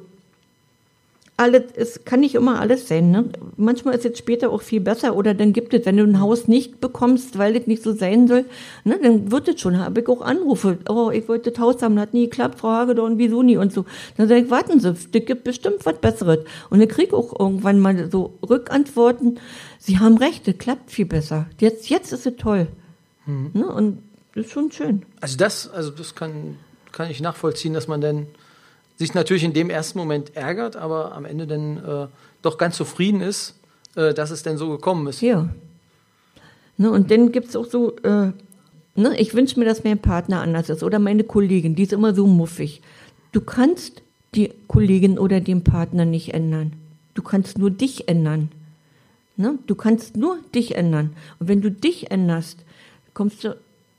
alles, 1.39 1.65
es 1.75 2.05
kann 2.05 2.21
nicht 2.21 2.35
immer 2.35 2.61
alles 2.61 2.89
sein. 2.89 3.11
Ne? 3.11 3.29
Manchmal 3.57 3.95
ist 3.95 4.07
es 4.07 4.19
später 4.19 4.51
auch 4.51 4.63
viel 4.63 4.81
besser 4.81 5.15
oder 5.15 5.35
dann 5.35 5.53
gibt 5.53 5.75
es, 5.75 5.85
wenn 5.85 5.99
du 5.99 6.05
ein 6.05 6.21
Haus 6.21 6.49
nicht 6.49 6.81
bekommst, 6.81 7.37
weil 7.37 7.55
es 7.57 7.67
nicht 7.67 7.83
so 7.83 7.93
sein 7.93 8.27
soll, 8.27 8.47
ne, 8.85 8.99
dann 9.03 9.31
wird 9.31 9.49
es 9.49 9.61
schon. 9.61 9.79
Habe 9.79 10.01
ich 10.01 10.09
auch 10.09 10.23
Anrufe. 10.23 10.79
Oh, 10.89 11.11
ich 11.11 11.29
wollte 11.29 11.51
das 11.51 11.61
Haus 11.61 11.83
haben, 11.83 12.01
hat 12.01 12.15
nie 12.15 12.25
geklappt, 12.25 12.61
Frau 12.61 12.71
Hagedorn, 12.71 13.19
wieso 13.19 13.43
nie 13.43 13.59
und 13.59 13.71
so. 13.73 13.85
Dann 14.17 14.29
sage 14.29 14.43
ich, 14.43 14.51
warten 14.51 14.81
Sie, 14.81 14.89
das 14.91 15.11
gibt 15.11 15.45
bestimmt 15.45 15.85
was 15.85 15.99
Besseres. 15.99 16.39
Und 16.71 16.81
ich 16.81 16.89
kriege 16.89 17.15
auch 17.15 17.39
irgendwann 17.39 17.81
mal 17.81 18.11
so 18.11 18.39
Rückantworten. 18.49 19.39
Sie 19.79 19.99
haben 19.99 20.17
recht, 20.17 20.49
das 20.49 20.57
klappt 20.57 20.91
viel 20.91 21.07
besser. 21.07 21.47
Jetzt, 21.61 21.91
jetzt 21.91 22.13
ist 22.13 22.27
es 22.27 22.37
toll. 22.37 22.67
Ne? 23.27 23.67
Und 23.67 24.03
das 24.35 24.47
ist 24.47 24.53
schon 24.53 24.73
schön. 24.73 25.03
also 25.21 25.37
das, 25.37 25.69
also 25.69 25.91
das 25.91 26.15
kann, 26.15 26.57
kann 26.93 27.11
ich 27.11 27.21
nachvollziehen, 27.21 27.75
dass 27.75 27.89
man 27.89 28.01
dann 28.01 28.27
sich 28.97 29.15
natürlich 29.15 29.45
in 29.45 29.53
dem 29.53 29.71
ersten 29.71 29.99
Moment 29.99 30.37
ärgert, 30.37 30.77
aber 30.77 31.13
am 31.13 31.25
Ende 31.25 31.47
dann 31.47 31.77
äh, 31.77 32.07
doch 32.43 32.59
ganz 32.59 32.77
zufrieden 32.77 33.21
ist, 33.21 33.55
äh, 33.95 34.15
dass 34.15 34.31
es 34.31 34.43
denn 34.43 34.57
so 34.57 34.71
gekommen 34.71 35.07
ist. 35.07 35.21
Ja. 35.21 35.49
Ne, 36.79 36.91
und 36.91 37.11
dann 37.11 37.33
gibt 37.33 37.49
es 37.49 37.57
auch 37.57 37.67
so, 37.67 37.97
äh, 37.99 38.33
ne, 38.95 39.19
ich 39.19 39.35
wünsche 39.35 39.59
mir, 39.59 39.67
dass 39.67 39.85
mein 39.85 39.99
Partner 39.99 40.41
anders 40.41 40.69
ist 40.69 40.83
oder 40.83 40.99
meine 40.99 41.25
Kollegin, 41.25 41.75
die 41.75 41.85
ist 41.85 41.93
immer 41.93 42.15
so 42.15 42.27
muffig. 42.27 42.83
Du 43.33 43.41
kannst 43.41 44.03
die 44.35 44.53
Kollegin 44.69 45.19
oder 45.19 45.41
den 45.41 45.65
Partner 45.65 46.05
nicht 46.05 46.35
ändern. 46.35 46.73
Du 47.15 47.23
kannst 47.23 47.59
nur 47.59 47.71
dich 47.71 48.09
ändern. 48.09 48.51
Ne? 49.37 49.59
Du 49.67 49.75
kannst 49.75 50.17
nur 50.17 50.39
dich 50.55 50.75
ändern. 50.75 51.17
Und 51.39 51.49
wenn 51.49 51.61
du 51.61 51.71
dich 51.71 52.11
änderst, 52.11 52.59
kommst 53.15 53.45
du 53.45 53.57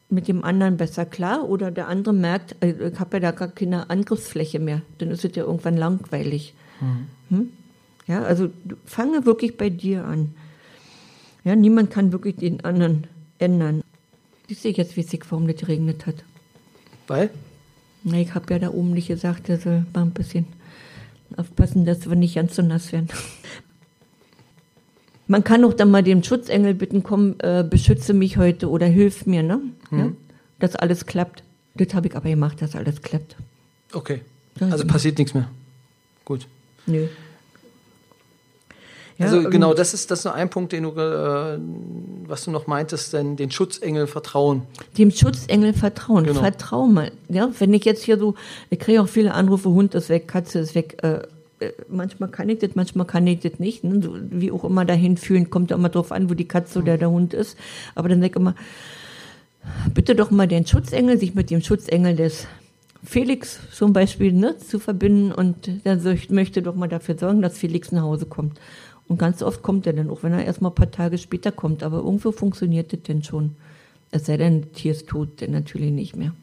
mit 0.10 0.28
dem 0.28 0.44
anderen 0.44 0.78
besser 0.78 1.06
klar 1.06 1.50
oder 1.50 1.70
der 1.70 1.88
andere 1.88 2.14
merkt, 2.14 2.56
äh, 2.64 2.90
ich 2.90 3.00
habe 3.00 3.18
ja 3.18 3.20
da 3.20 3.32
gar 3.32 3.50
keine 3.50 3.90
Angriffsfläche 3.90 4.60
mehr. 4.60 4.82
Dann 5.00 5.12
ist 5.12 5.26
es 5.26 5.36
ja 5.36 5.44
irgendwann 5.44 5.78
langweilig. 5.78 6.54
Hm? 7.30 7.52
Ja, 8.08 8.24
also 8.24 8.50
fange 8.86 9.26
wirklich 9.26 9.58
bei 9.58 9.70
dir 9.70 10.06
an. 10.06 10.34
Ja, 11.44 11.56
niemand 11.56 11.92
kann 11.92 12.12
wirklich 12.12 12.38
den 12.38 12.64
anderen 12.64 13.08
ändern. 13.40 13.84
Siehst 14.48 14.64
du 14.64 14.70
jetzt, 14.70 14.96
wie 14.96 15.02
es 15.02 15.10
sich 15.10 15.22
warum 15.30 15.48
das 15.48 15.58
geregnet 15.58 16.06
hat? 16.06 16.24
Weil? 17.08 17.30
Na, 18.04 18.18
ich 18.18 18.34
habe 18.34 18.54
ja 18.54 18.60
da 18.60 18.70
oben 18.70 18.92
nicht 18.92 19.08
gesagt, 19.08 19.50
er 19.50 19.58
soll 19.58 19.86
mal 19.94 20.04
ein 20.04 20.12
bisschen 20.12 20.46
aufpassen, 21.36 21.86
dass 21.86 22.08
wir 22.08 22.16
nicht 22.16 22.36
ganz 22.36 22.56
so 22.56 22.62
nass 22.62 22.94
werden. 22.94 23.10
Man 25.28 25.44
kann 25.44 25.64
auch 25.66 25.74
dann 25.74 25.92
mal 25.92 26.04
den 26.04 26.24
Schutzengel 26.24 26.74
bitten, 26.74 27.04
komm, 27.04 27.36
äh, 27.40 27.64
beschütze 27.64 28.14
mich 28.14 28.38
heute 28.38 28.70
oder 28.70 28.86
hilf 28.86 29.26
mir, 29.26 29.44
ne? 29.44 29.60
Ja? 29.92 30.12
Dass 30.60 30.76
alles 30.76 31.06
klappt. 31.06 31.44
Das 31.76 31.94
habe 31.94 32.08
ich 32.08 32.16
aber 32.16 32.30
gemacht, 32.30 32.62
dass 32.62 32.76
alles 32.76 33.02
klappt. 33.02 33.36
Okay. 33.94 34.22
Ja, 34.60 34.68
Also 34.70 34.86
passiert 34.88 35.18
nichts 35.18 35.34
mehr. 35.34 35.50
Gut. 36.26 36.48
Nö. 36.86 37.08
Ja, 39.18 39.26
also 39.26 39.50
genau, 39.50 39.74
das 39.74 39.96
ist 39.96 40.12
das 40.12 40.20
ist 40.20 40.26
nur 40.26 40.36
ein 40.36 40.50
Punkt, 40.50 40.72
den 40.74 40.84
du, 40.84 40.90
äh, 40.92 41.58
was 42.28 42.46
du 42.46 42.52
noch 42.52 42.68
meintest, 42.68 43.14
denn 43.14 43.36
den 43.36 43.50
Schutzengel 43.50 44.06
vertrauen. 44.06 44.62
Dem 44.98 45.10
Schutzengel 45.10 45.74
vertrauen. 45.74 46.24
Genau. 46.26 46.40
Vertrau 46.40 46.86
mal. 46.86 47.12
Ja, 47.28 47.50
wenn 47.58 47.74
ich 47.74 47.84
jetzt 47.84 48.04
hier 48.04 48.20
so, 48.20 48.36
ich 48.70 48.80
kriege 48.80 49.02
auch 49.02 49.08
viele 49.08 49.34
Anrufe, 49.34 49.70
Hund 49.70 49.96
ist 49.96 50.10
weg, 50.10 50.28
Katze 50.28 50.60
ist 50.60 50.76
weg. 50.76 51.00
Äh, 51.02 51.22
manchmal 51.90 52.30
kann 52.30 52.50
ich 52.50 52.60
das, 52.60 52.76
manchmal 52.76 53.06
kann 53.08 53.26
ich 53.28 53.40
das 53.40 53.60
nicht. 53.60 53.84
Ne? 53.84 54.02
So, 54.02 54.16
wie 54.30 54.52
auch 54.52 54.64
immer 54.64 54.86
dahin 54.86 55.18
fühlen, 55.18 55.50
kommt 55.50 55.72
ja 55.72 55.78
immer 55.78 55.90
drauf 55.90 56.12
an, 56.12 56.30
wo 56.30 56.34
die 56.34 56.48
Katze 56.48 56.80
oder 56.80 56.98
der 56.98 57.10
Hund 57.10 57.34
ist. 57.34 57.58
Aber 57.96 58.10
dann 58.10 58.22
sag 58.22 58.30
ich 58.32 58.36
immer, 58.36 58.56
bitte 59.94 60.16
doch 60.16 60.32
mal 60.32 60.48
den 60.48 60.66
Schutzengel, 60.66 61.18
sich 61.18 61.36
mit 61.36 61.50
dem 61.50 61.62
Schutzengel 61.62 62.16
des 62.16 62.48
Felix 63.04 63.60
zum 63.72 63.94
Beispiel 63.94 64.34
ne, 64.34 64.58
zu 64.58 64.80
verbinden 64.80 65.32
und 65.32 65.86
der 65.86 66.00
so- 66.00 66.14
möchte 66.30 66.62
doch 66.62 66.76
mal 66.76 66.88
dafür 66.88 67.18
sorgen, 67.18 67.42
dass 67.42 67.58
Felix 67.58 67.92
nach 67.92 68.04
Hause 68.04 68.26
kommt. 68.26 68.60
Und 69.08 69.18
ganz 69.18 69.42
oft 69.42 69.62
kommt 69.62 69.88
er 69.88 69.94
dann, 69.94 70.10
auch 70.10 70.24
wenn 70.24 70.34
er 70.34 70.44
erst 70.44 70.62
mal 70.62 70.70
ein 70.70 70.76
paar 70.76 70.92
Tage 70.92 71.18
später 71.18 71.52
kommt. 71.52 71.82
Aber 71.84 71.98
irgendwo 72.00 72.32
funktioniert 72.32 72.92
das 72.92 73.04
denn 73.04 73.24
schon. 73.24 73.56
Es 74.12 74.26
sei 74.26 74.38
denn, 74.38 74.74
Tier 74.74 74.92
ist 74.92 75.08
tot, 75.08 75.42
dann 75.42 75.52
natürlich 75.52 75.92
nicht 75.92 76.16
mehr. 76.16 76.34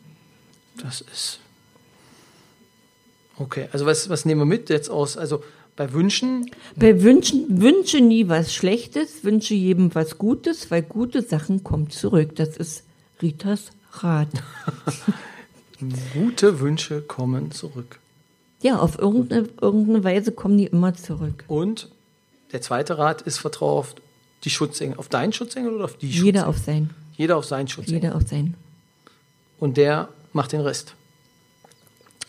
Das 0.82 1.00
ist. 1.02 1.40
Okay, 3.38 3.68
also 3.72 3.86
was, 3.86 4.08
was 4.08 4.24
nehmen 4.24 4.40
wir 4.42 4.46
mit 4.46 4.70
jetzt 4.70 4.90
aus? 4.90 5.16
Also 5.16 5.42
bei 5.76 5.92
Wünschen, 5.92 6.50
Bei 6.76 7.02
Wünschen, 7.02 7.60
wünsche 7.60 8.00
nie 8.00 8.28
was 8.28 8.54
Schlechtes, 8.54 9.24
wünsche 9.24 9.54
jedem 9.54 9.94
was 9.94 10.18
Gutes, 10.18 10.70
weil 10.70 10.82
gute 10.82 11.20
Sachen 11.22 11.64
kommen 11.64 11.90
zurück. 11.90 12.36
Das 12.36 12.56
ist 12.56 12.84
Ritas 13.20 13.72
Rat. 13.92 14.28
gute 16.14 16.60
Wünsche 16.60 17.02
kommen 17.02 17.50
zurück. 17.50 17.98
Ja, 18.62 18.78
auf 18.78 18.98
irgendeine, 18.98 19.48
irgendeine 19.60 20.04
Weise 20.04 20.32
kommen 20.32 20.56
die 20.56 20.66
immer 20.66 20.94
zurück. 20.94 21.44
Und 21.48 21.90
der 22.52 22.60
zweite 22.62 22.96
Rat 22.98 23.22
ist 23.22 23.38
Vertraue 23.38 23.78
auf 23.80 23.94
die 24.44 24.50
Schutzengel. 24.50 24.96
Auf 24.98 25.08
deinen 25.08 25.32
Schutzengel 25.32 25.72
oder 25.74 25.84
auf 25.84 25.96
die 25.96 26.06
Schutzengel? 26.06 26.26
Jeder 26.26 26.48
auf 26.48 26.58
sein, 26.58 26.90
Jeder 27.16 27.36
auf 27.36 27.44
seinen 27.44 27.68
Schutzengel. 27.68 28.02
jeder 28.02 28.14
auf 28.16 28.22
sein. 28.28 28.54
Und 29.58 29.76
der 29.76 30.08
macht 30.32 30.52
den 30.52 30.60
Rest. 30.60 30.94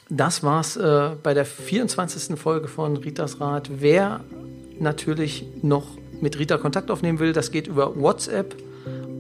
Das 0.09 0.43
war's 0.43 0.77
äh, 0.77 1.15
bei 1.23 1.33
der 1.33 1.45
24. 1.45 2.39
Folge 2.39 2.67
von 2.67 2.97
Ritas 2.97 3.41
Rat. 3.41 3.71
Wer 3.79 4.19
natürlich 4.79 5.47
noch 5.63 5.87
mit 6.21 6.37
Rita 6.37 6.57
Kontakt 6.57 6.91
aufnehmen 6.91 7.17
will, 7.19 7.33
das 7.33 7.49
geht 7.51 7.65
über 7.67 7.99
WhatsApp 7.99 8.55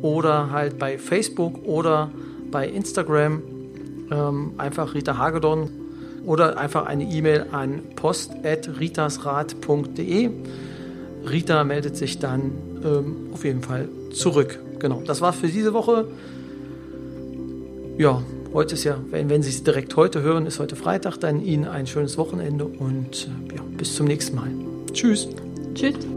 oder 0.01 0.51
halt 0.51 0.77
bei 0.77 0.99
Facebook 0.99 1.65
oder 1.65 2.11
bei 2.51 2.67
Instagram. 2.67 3.41
Ähm, 4.11 4.51
einfach 4.57 4.93
Rita 4.93 5.17
Hagedorn 5.17 5.71
oder 6.25 6.59
einfach 6.59 6.85
eine 6.85 7.05
E-Mail 7.05 7.47
an 7.51 7.81
post.ritasrat.de. 7.95 10.29
Rita 11.27 11.63
meldet 11.63 11.97
sich 11.97 12.19
dann 12.19 12.51
ähm, 12.83 13.29
auf 13.33 13.43
jeden 13.43 13.63
Fall 13.63 13.89
zurück. 14.13 14.59
Genau, 14.77 15.01
das 15.05 15.21
war's 15.21 15.37
für 15.37 15.47
diese 15.47 15.73
Woche. 15.73 16.05
Ja, 17.97 18.21
heute 18.55 18.73
ist 18.73 18.83
ja, 18.85 18.97
wenn, 19.11 19.29
wenn 19.29 19.43
Sie 19.43 19.51
es 19.51 19.63
direkt 19.63 19.95
heute 19.95 20.21
hören, 20.21 20.47
ist 20.47 20.59
heute 20.59 20.75
Freitag, 20.75 21.17
dann 21.17 21.41
Ihnen 21.41 21.65
ein 21.65 21.85
schönes 21.85 22.17
Wochenende 22.17 22.65
und 22.65 23.27
äh, 23.51 23.55
ja, 23.55 23.61
bis 23.77 23.95
zum 23.95 24.07
nächsten 24.07 24.35
Mal. 24.35 24.49
Tschüss. 24.93 25.27
Tschüss. 25.75 26.14